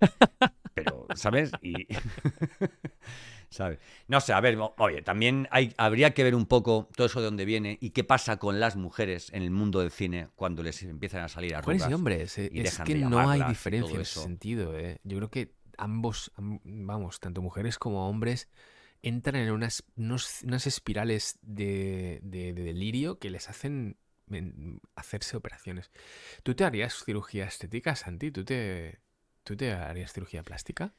[0.74, 1.52] Pero, ¿sabes?
[1.62, 1.74] Y...
[3.54, 3.78] ¿Sabes?
[4.08, 7.26] No sé, a ver, oye, también hay, habría que ver un poco todo eso de
[7.26, 10.82] dónde viene y qué pasa con las mujeres en el mundo del cine cuando les
[10.82, 11.90] empiezan a salir Mujeres arrugas.
[11.90, 14.76] y hombres, eh, y es que no hay diferencia en ese sentido.
[14.76, 14.98] eh.
[15.04, 18.48] Yo creo que ambos, am- vamos, tanto mujeres como hombres,
[19.02, 23.98] entran en unas, unos- unas espirales de, de- de delirio que les hacen
[24.96, 25.92] hacerse operaciones.
[26.42, 28.32] ¿Tú te harías cirugía estética, Santi?
[28.32, 28.98] ¿Tú te,
[29.44, 30.92] ¿tú te harías cirugía plástica?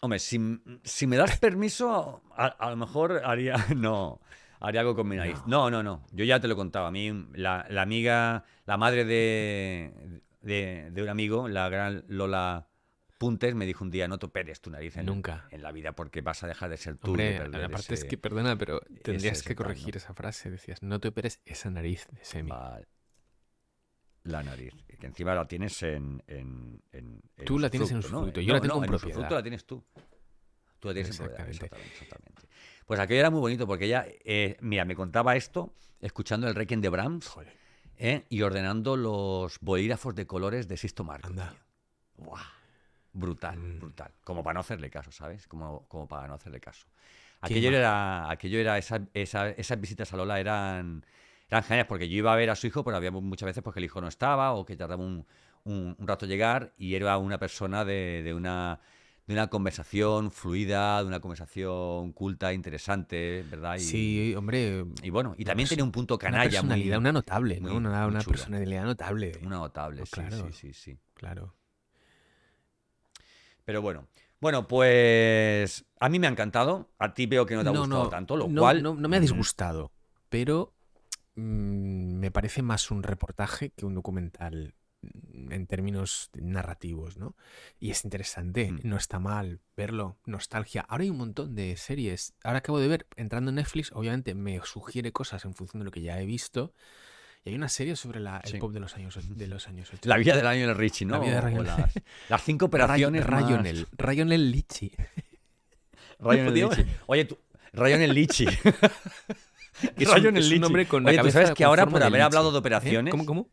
[0.00, 0.38] Hombre, si,
[0.84, 3.54] si me das permiso, a, a lo mejor haría.
[3.76, 4.20] No,
[4.60, 5.38] haría algo con mi nariz.
[5.46, 6.04] No, no, no.
[6.12, 6.86] Yo ya te lo he contado.
[6.86, 12.68] A mí, la, la amiga, la madre de, de, de un amigo, la gran Lola
[13.18, 15.46] Puntes, me dijo un día: No te operes tu nariz en, Nunca.
[15.50, 17.10] en la vida porque vas a dejar de ser tú.
[17.10, 20.50] Hombre, aparte es que, perdona, pero tendrías ese que corregir esa frase.
[20.50, 22.50] Decías, no te operes esa nariz de semi.
[22.50, 22.86] Vale.
[24.24, 24.74] La nariz.
[24.98, 26.22] Que encima la tienes en.
[26.26, 28.46] en, en- en Tú la tienes en usufructo, ¿no?
[28.46, 29.06] yo la tengo en en propiedad.
[29.10, 29.84] usufructo la tienes tú.
[30.80, 31.92] Tú la tienes en propiedad, Exactamente.
[31.92, 32.42] exactamente.
[32.86, 36.80] Pues aquello era muy bonito porque ella, eh, mira, me contaba esto escuchando el Requiem
[36.80, 37.30] de Brahms.
[38.00, 38.24] ¿eh?
[38.28, 41.28] y ordenando los bolígrafos de colores de Sisto Marco.
[41.28, 41.52] Anda.
[42.16, 42.42] Buah.
[43.12, 43.78] Brutal, Mm.
[43.80, 44.12] brutal.
[44.22, 45.48] Como para no hacerle caso, ¿sabes?
[45.48, 46.86] Como, como para no hacerle caso.
[47.40, 51.04] Aquello era, aquello era esa- esa- esas visitas a Lola eran,
[51.48, 53.80] eran geniales porque yo iba a ver a su hijo, pero había muchas veces porque
[53.80, 55.26] el hijo no estaba o que tardaba un,
[55.64, 58.80] un- un rato llegar y era una persona de, de una,
[59.26, 63.76] de una conversación fluida, de una conversación culta, interesante, ¿verdad?
[63.78, 64.84] Y, Sí, hombre.
[65.02, 67.76] y bueno, y también tenía un punto Una canalla muy, personalidad, una notable, ¿no?
[67.76, 69.32] Una, una personalidad notable.
[69.42, 70.46] una notable, sí, claro.
[70.46, 70.98] sí, sí, sí.
[71.14, 71.54] Claro.
[73.64, 74.06] Pero bueno,
[74.40, 76.88] bueno, pues a mí me ha encantado.
[76.98, 79.16] A ti veo que no te ha gustado tanto, lo no, cual no, no me
[79.16, 79.92] ha disgustado,
[80.28, 80.72] pero
[81.38, 87.36] mm, me parece más un reportaje que un documental mm, en términos narrativos, ¿no?
[87.78, 88.80] Y es interesante, Mm.
[88.82, 90.82] no está mal verlo, nostalgia.
[90.88, 92.34] Ahora hay un montón de series.
[92.42, 95.90] Ahora acabo de ver, entrando en Netflix, obviamente me sugiere cosas en función de lo
[95.90, 96.72] que ya he visto.
[97.44, 98.58] Y hay una serie sobre la, el Sí.
[98.58, 100.08] pop de los años, de los años 80.
[100.08, 101.14] La vida del año en el Richie, ¿no?
[101.14, 101.94] La vida de Ryan- las,
[102.28, 104.90] las cinco operaciones más- Rayonel, Rayonel Lichi.
[106.18, 106.90] Rayon el Podía- Lichi.
[107.06, 107.38] Oye, tú,
[107.72, 108.10] Rayon el
[109.96, 112.02] Es un- Rayon el es un con la Oye, tú cabeza sabes que ahora por
[112.02, 112.60] haber hablado de ¿eh?
[112.60, 113.48] operaciones, ¿Cómo, cómo?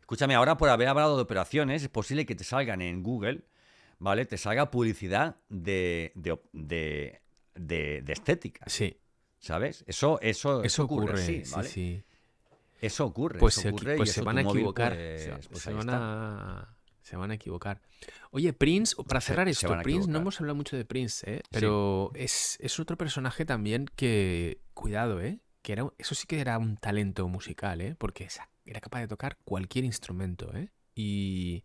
[0.00, 3.44] escúchame, ahora por haber hablado de operaciones, es posible que te salgan en Google,
[3.98, 4.26] ¿vale?
[4.26, 7.20] Te salga publicidad de, de, de,
[7.54, 8.98] de- de estética, Sí,
[9.38, 9.84] ¿sabes?
[9.86, 11.68] Eso, eso, eso ocurre, sí, ¿vale?
[11.68, 12.02] sí.
[12.80, 14.94] Eso ocurre, Pues, eso se, ocurre pues y se eso van a equivocar.
[14.94, 17.82] pues- se, pues se van a, se van a equivocar.
[18.30, 21.42] Oye, Prince, para Se- cerrar se esto, Prince, no hemos hablado mucho de Prince, ¿eh?
[21.50, 25.40] pero es, es otro personaje también que, cuidado, ¿eh?
[25.62, 27.94] Que era, eso sí que era un talento musical, ¿eh?
[27.96, 28.28] porque
[28.64, 30.54] era capaz de tocar cualquier instrumento.
[30.54, 30.70] ¿eh?
[30.94, 31.64] Y,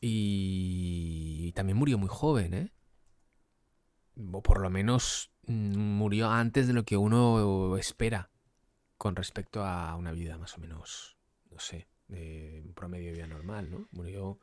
[0.00, 2.72] y también murió muy joven, ¿eh?
[4.32, 8.30] o por lo menos mm, murió antes de lo que uno espera
[8.96, 11.16] con respecto a una vida más o menos,
[11.50, 13.88] no sé, de un promedio de vida normal, ¿no?
[13.90, 14.38] Murió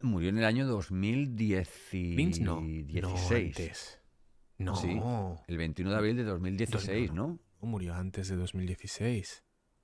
[0.00, 2.14] Murió en el año 2016.
[2.14, 4.00] Prince, no, no antes.
[4.58, 4.98] No, Sí.
[5.48, 7.28] El 21 de abril de 2016, no,
[7.60, 7.68] ¿no?
[7.68, 9.42] murió antes de 2016.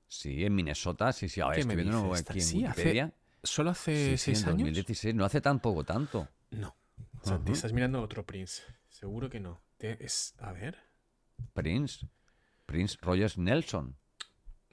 [0.08, 1.40] Sí, en Minnesota, sí, sí.
[1.40, 3.12] Ahora ¿Qué me estoy viendo aquí en Sí, hace Wikipedia.
[3.42, 4.58] ¿Solo hace Sí, sí, seis en años?
[4.58, 6.28] 2016, no hace tampoco tanto.
[6.50, 6.76] No.
[7.22, 7.56] Santi, Ajá.
[7.56, 8.62] estás mirando a otro Prince.
[8.88, 9.60] Seguro que no.
[9.78, 10.78] Te- es, a ver.
[11.54, 12.06] Prince.
[12.66, 13.96] Prince Rogers Nelson.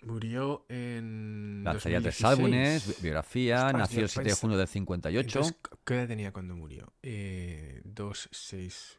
[0.04, 1.62] Murió en.
[1.64, 2.26] Lanzaría tres 2016.
[2.26, 5.28] álbumes, bi- biografía, nació el yo 7 de junio del 58.
[5.40, 6.94] Entonces, ¿qué edad tenía cuando murió?
[7.02, 8.99] Eh, dos, seis,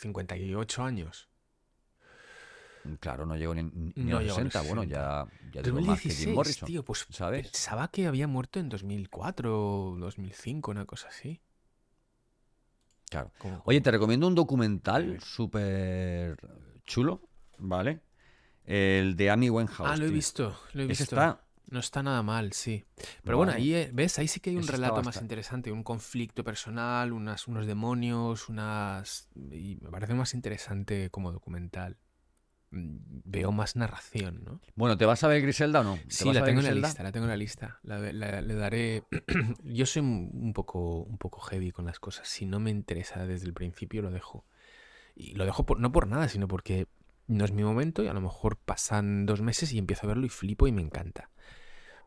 [0.00, 1.28] 58 años.
[3.00, 4.62] Claro, no llegó ni, ni No a los 60.
[4.62, 4.86] Bueno, 60.
[4.98, 6.66] ya, ya duró más que Jim 2016, Morrison.
[6.66, 7.42] tío, pues ¿sabes?
[7.48, 11.40] pensaba que había muerto en 2004 o 2005, una cosa así.
[13.10, 13.32] Claro.
[13.38, 16.36] Como- Oye, te recomiendo un documental súper
[16.86, 17.20] chulo,
[17.58, 18.00] ¿vale?
[18.64, 19.90] El de Amy Winehouse.
[19.90, 20.14] ah, lo he tío.
[20.14, 21.16] visto, lo he Ese visto.
[21.16, 22.84] está No está nada mal, sí.
[23.22, 23.62] Pero bueno, Vale.
[23.62, 24.18] ahí, eh, ¿ves?
[24.18, 28.48] Ahí sí que hay un relato más bastante- interesante, un conflicto personal, unas, unos demonios,
[28.48, 29.28] unas...
[29.52, 31.96] Y me parece más interesante como documental.
[32.72, 34.60] Mm, Veo más narración, ¿no?
[34.74, 35.96] Bueno, ¿te vas a ver Griselda o no?
[35.96, 36.88] ¿Te Sí, vas la a ver tengo en la Griselda?
[36.88, 37.78] lista, la tengo en la lista.
[37.82, 39.04] La- la- le daré.
[39.64, 42.28] Yo soy un un poco, un poco heavy con las cosas.
[42.28, 44.44] Si no me interesa desde el principio, lo dejo.
[45.14, 46.86] Y lo dejo por- no por nada, sino porque
[47.28, 50.26] no es mi momento y a lo mejor pasan dos meses y empiezo a verlo
[50.26, 51.30] y flipo y me encanta.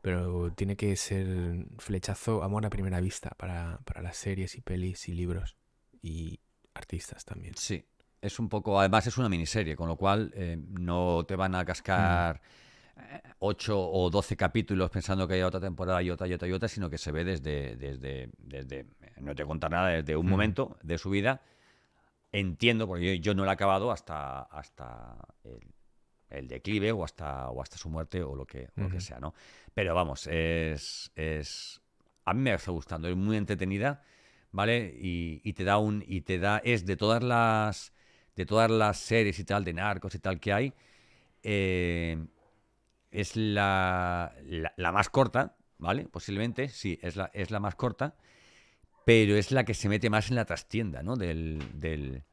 [0.04, 5.08] Pero tiene que ser flechazo, amor a primera vista para, para las series y pelis
[5.08, 5.56] y libros
[6.02, 6.42] y
[6.74, 7.56] artistas también.
[7.56, 7.86] Sí,
[8.22, 11.64] es un poco, además es una miniserie, con lo cual eh, no te van a
[11.64, 12.42] cascar
[12.98, 16.52] eh, 8 o 12 capítulos pensando que hay otra temporada y otra y otra y
[16.52, 18.86] otra, sino que se ve desde, desde, desde
[19.22, 20.30] no te contar nada, desde un Mm.
[20.30, 21.42] momento de su vida
[22.34, 25.62] entiendo, porque yo, no lo he acabado hasta, hasta el,
[26.42, 29.34] declive o hasta, o hasta su muerte o lo que, lo que sea, ¿no?
[29.74, 31.82] Pero vamos, es, es...
[32.26, 34.04] A mí me está gustando, es muy entretenida,
[34.52, 34.94] ¿vale?
[34.98, 36.04] Y, y, te da un...
[36.08, 36.62] Y te da...
[36.64, 37.94] Es de todas las...
[38.36, 40.74] De todas las series y tal, de narcos y tal que hay,
[41.44, 42.26] eh,
[43.12, 44.34] es la,
[44.76, 46.06] la, más corta, ¿vale?
[46.06, 48.16] Posiblemente, sí, es la, es la más corta,
[49.06, 51.16] pero es la que se mete más en la trastienda, ¿no?
[51.16, 52.24] Del, del,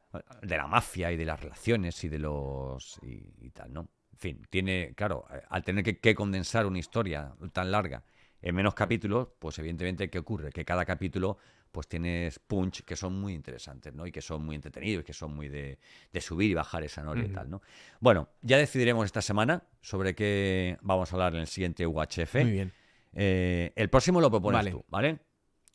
[0.41, 2.99] de la mafia y de las relaciones y de los...
[3.03, 3.89] y, tal, ¿no?
[4.11, 8.03] En fin, tiene, claro, al tener que, condensar una historia tan larga
[8.41, 10.51] en menos capítulos, pues evidentemente, ¿qué ocurre?
[10.51, 11.37] Que cada capítulo
[11.71, 14.05] pues tienes punch que son muy interesantes, ¿no?
[14.05, 15.79] Y que son muy entretenidos, que son muy de,
[16.19, 17.61] subir y bajar esa noria y tal, ¿no?
[17.99, 22.35] Bueno, ya decidiremos esta semana sobre qué vamos a hablar en el siguiente UHF.
[22.35, 22.73] Muy bien.
[23.13, 25.19] Eh, el próximo lo propones tú, ¿vale?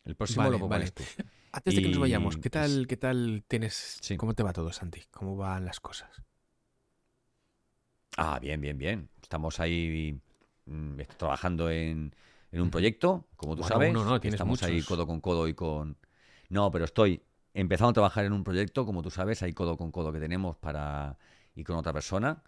[0.04, 1.02] El próximo lo propones tú.
[1.56, 3.98] Antes de que nos vayamos, ¿qué tal, qué tal tienes?
[4.18, 5.04] ¿Cómo te va todo, Santi?
[5.10, 6.10] ¿Cómo van las cosas?
[8.18, 9.08] Ah, bien, bien, bien.
[9.22, 10.20] Estamos ahí
[10.66, 12.14] mm, trabajando en,
[12.52, 13.90] un proyecto, como tú sabes.
[13.90, 15.96] no, Estamos ahí codo con codo y con.
[16.50, 17.22] No, pero estoy
[17.54, 20.58] empezando a trabajar en un proyecto, como tú sabes, ahí codo con codo que tenemos
[20.58, 21.16] para
[21.54, 22.42] y con otra persona.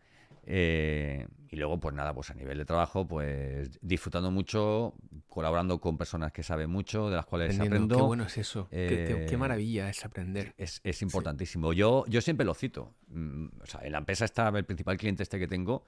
[0.50, 4.94] Eh, y luego, pues nada, pues a nivel de trabajo, pues disfrutando mucho,
[5.28, 7.96] colaborando con personas que saben mucho, de las cuales aprendo.
[7.96, 8.66] Qué bueno es eso.
[8.70, 10.54] qué, eh, maravilla es aprender.
[10.56, 11.72] Es, importantísimo.
[11.72, 12.94] Yo, yo siempre lo cito.
[13.08, 15.84] Mm, o sea, en la empresa está el principal cliente este que tengo.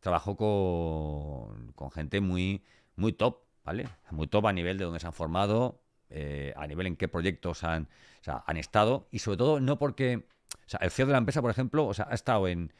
[0.00, 2.62] Trabajo con, con gente muy,
[2.96, 3.88] muy top, ¿vale?
[4.10, 7.64] Muy top a nivel de donde se han formado, eh, a nivel en qué proyectos
[7.64, 7.88] han,
[8.26, 9.08] han estado.
[9.10, 10.26] Y sobre todo, no porque.
[10.66, 12.72] O sea, el CEO de la empresa, por ejemplo, o sea, ha estado en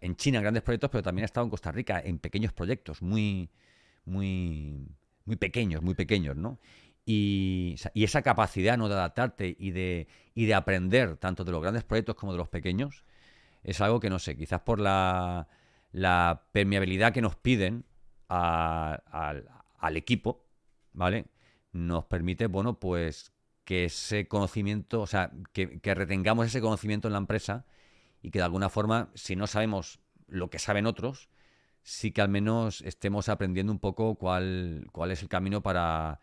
[0.00, 3.02] en China en grandes proyectos, pero también ha estado en Costa Rica en pequeños proyectos,
[3.02, 3.50] muy,
[4.04, 4.88] muy,
[5.24, 6.58] muy pequeños, muy pequeños, ¿no?
[7.04, 8.88] Y, esa capacidad ¿no?
[8.88, 12.48] de adaptarte y de, y de aprender tanto de los grandes proyectos como de los
[12.48, 13.04] pequeños
[13.64, 15.48] es algo que no sé, quizás por la,
[16.52, 17.84] permeabilidad que nos piden
[18.28, 20.44] al equipo,
[20.92, 21.26] ¿vale?
[21.72, 23.32] Nos permite, bueno, pues
[23.64, 27.64] que ese conocimiento, o sea, que, que retengamos ese conocimiento en la empresa
[28.22, 31.28] y que de alguna forma, si no sabemos lo que saben otros,
[31.82, 36.20] sí que al menos estemos aprendiendo un poco cuál, cuál es el camino para,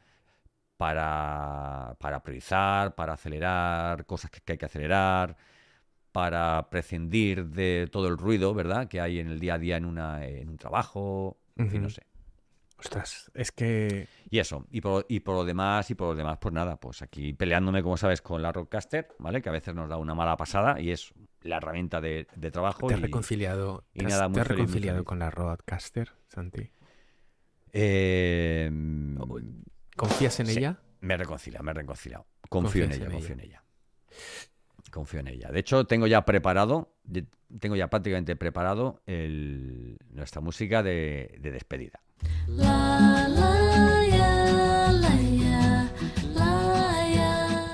[0.78, 5.38] para, para priorizar, para acelerar cosas que, hay que acelerar,
[6.12, 9.86] para prescindir de todo el ruido, ¿verdad?, que hay en el día a día en,
[9.86, 12.04] una, en un trabajo, en fin, no sé.
[12.86, 14.08] Ostras, es que...
[14.30, 17.02] Y eso, y por, y por lo demás, y por lo demás, pues nada, pues
[17.02, 19.42] aquí peleándome, como sabes, con la Rockcaster, ¿vale?
[19.42, 21.12] Que a veces nos da una mala pasada y es
[21.42, 22.86] la herramienta de, trabajo.
[22.86, 26.70] ¿Te has reconciliado, y nada, ¿te has reconciliado con la Roadcaster, Santi?
[27.74, 28.70] Eh,
[29.96, 30.80] ¿Confías en ella?
[31.02, 32.28] Me he reconciliado, me he reconciliado.
[32.50, 33.64] Confío en ella, confío en ella.
[34.96, 35.50] Confío en ella.
[35.52, 36.88] De hecho, tengo ya preparado,
[37.60, 42.00] tengo ya prácticamente preparado nuestra música de, despedida.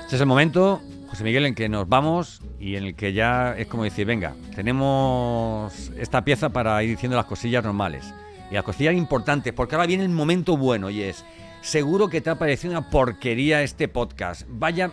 [0.02, 3.54] este es el momento José Miguel, en que nos vamos y en el que ya
[3.56, 8.12] es como decir, venga, tenemos esta pieza para ir diciendo las cosillas normales.
[8.50, 11.24] Y las cosillas importantes, porque ahora viene el momento bueno y es,
[11.62, 14.46] seguro que te ha parecido una porquería este podcast.
[14.48, 14.90] Vaya,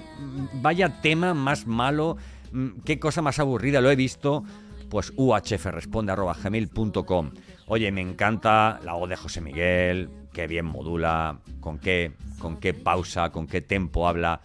[0.54, 2.16] vaya tema más malo,
[2.52, 4.44] mm, qué cosa más aburrida, lo he visto.
[4.90, 7.32] Pues uhfresponde.gmail.com
[7.68, 12.74] Oye, me encanta la voz de José Miguel, qué bien modula, con qué, con qué
[12.74, 14.42] pausa, con qué tempo habla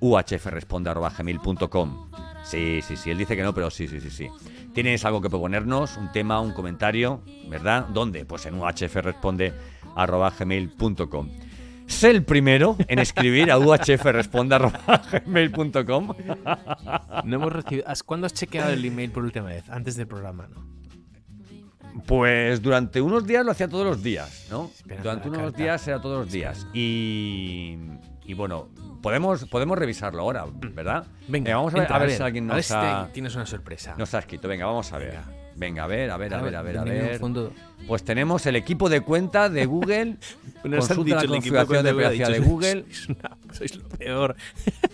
[0.00, 2.10] uhfresponde.gmail.com.
[2.44, 4.28] Sí, sí, sí, él dice que no, pero sí, sí, sí, sí.
[4.72, 5.96] ¿Tienes algo que proponernos?
[5.96, 7.24] ¿Un tema, un comentario?
[7.48, 7.88] ¿Verdad?
[7.88, 8.24] ¿Dónde?
[8.24, 11.28] Pues en uhfresponde.gmail.com.
[11.88, 16.14] Sé el primero en escribir a uhfresponde.gmail.com.
[17.24, 17.84] No hemos recibido...
[18.06, 19.68] ¿Cuándo has chequeado el email por última vez?
[19.68, 20.64] Antes del programa, ¿no?
[22.06, 24.70] Pues durante unos días lo hacía todos los días, ¿no?
[25.02, 26.68] durante unos días era todos los días.
[26.72, 27.76] Y,
[28.24, 28.68] y bueno,
[29.02, 31.06] podemos, podemos revisarlo ahora, ¿verdad?
[31.26, 33.08] Venga, vamos a ver, a ver, si alguien nos ha...
[33.12, 33.96] Tienes una sorpresa.
[33.98, 34.46] Nos ha escrito.
[34.46, 35.10] Venga, vamos a ver.
[35.10, 35.24] Venga,
[35.60, 37.20] a ver, a ver, a ver, a ver, a ver.
[37.86, 40.16] Pues tenemos el equipo de cuenta de Google.
[40.62, 42.84] consulta la configuración de privacidad de Google.
[43.52, 44.36] Sois lo peor.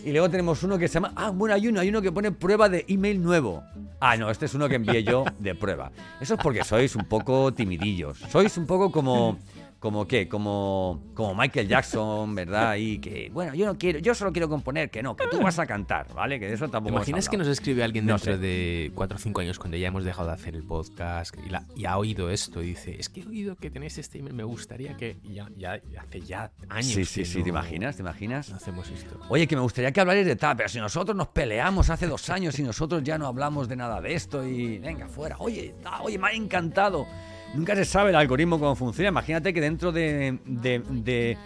[0.05, 1.13] Y luego tenemos uno que se llama.
[1.17, 3.63] Ah, bueno, hay uno, hay uno que pone prueba de email nuevo.
[4.01, 5.91] Ah, no, este es uno que envié yo de prueba.
[6.21, 8.19] Eso es porque sois un poco timidillos.
[8.31, 9.39] Sois un poco como
[9.85, 12.77] como qué, como, como Michael Jackson, ¿verdad?
[12.77, 15.59] Y que, bueno, yo no quiero, yo solo quiero componer, que no, que tú vas
[15.59, 16.41] a cantar, ¿vale?
[16.41, 18.39] Que de eso tampoco ¿Te imaginas que nos escribe alguien No dentro sé.
[18.39, 21.67] de cuatro o cinco años cuando ya hemos dejado de hacer el podcast y, la-
[21.77, 24.45] y ha oído esto y dice, es que he oído que tenéis este email, me
[24.45, 25.19] gustaría que...
[25.23, 27.97] ya, ya hace ya años Sí, sí, que sí, no- ¿te imaginas?
[27.97, 28.49] ¿Te imaginas?
[28.49, 29.21] no hacemos esto.
[29.29, 32.31] Oye, que me gustaría que hablarais de tal, pero si nosotros nos peleamos hace dos
[32.31, 35.37] años y nosotros ya no hablamos de nada de esto y venga, fuera.
[35.41, 37.07] Oye, ah, oye, me ha encantado.
[37.55, 39.11] Nunca se sabe el algoritmo cómo funciona.
[39.11, 41.39] Imagínate que dentro de, de- de-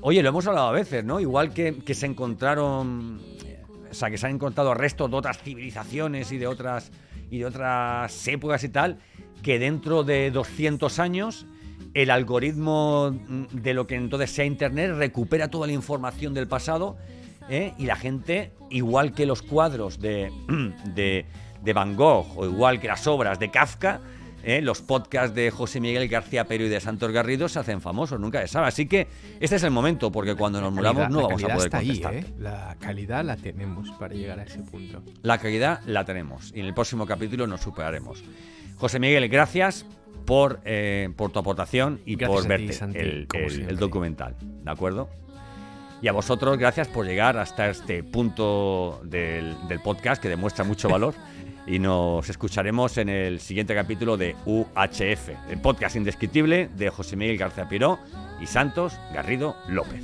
[0.00, 1.20] Oye, lo hemos hablado a veces, ¿no?
[1.20, 3.20] Igual que, que se encontraron...
[3.90, 6.90] O sea, que se han encontrado restos de otras civilizaciones y de otras,
[7.30, 8.98] y de otras épocas y tal,
[9.42, 11.46] que dentro de 200 años
[11.94, 13.14] el algoritmo
[13.52, 16.96] de lo que entonces sea Internet recupera toda la información del pasado
[17.50, 17.74] ¿eh?
[17.76, 20.32] y la gente, igual que los cuadros de,
[20.94, 21.26] de,
[21.62, 24.00] de Van Gogh o igual que las obras de Kafka,
[24.42, 24.60] ¿eh?
[24.62, 28.40] los podcasts de José Miguel García Pero y de Santos Garrido se hacen famosos, nunca
[28.40, 28.68] se sabe.
[28.68, 29.08] Así que
[29.40, 31.86] este es el momento, porque cuando nos muramos Calidad- no la vamos a poder ahí,
[32.00, 32.14] contestar.
[32.14, 32.24] ¿eh?
[32.38, 35.02] La calidad la tenemos para llegar a ese punto.
[35.22, 38.22] La calidad la tenemos y en el próximo capítulo nos superaremos.
[38.76, 39.86] José Miguel, gracias
[40.24, 45.08] por, eh, por tu aportación y Gracias por ti, verte Santi, el, documental, ¿de acuerdo?
[46.00, 50.88] Y a vosotros, gracias por llegar hasta este punto del, del podcast que demuestra mucho
[50.88, 51.14] valor.
[51.66, 57.38] Y nos escucharemos en el siguiente capítulo de UHF, el podcast indescriptible de José Miguel
[57.38, 57.98] García Piró
[58.40, 60.02] y Santos Garrido López.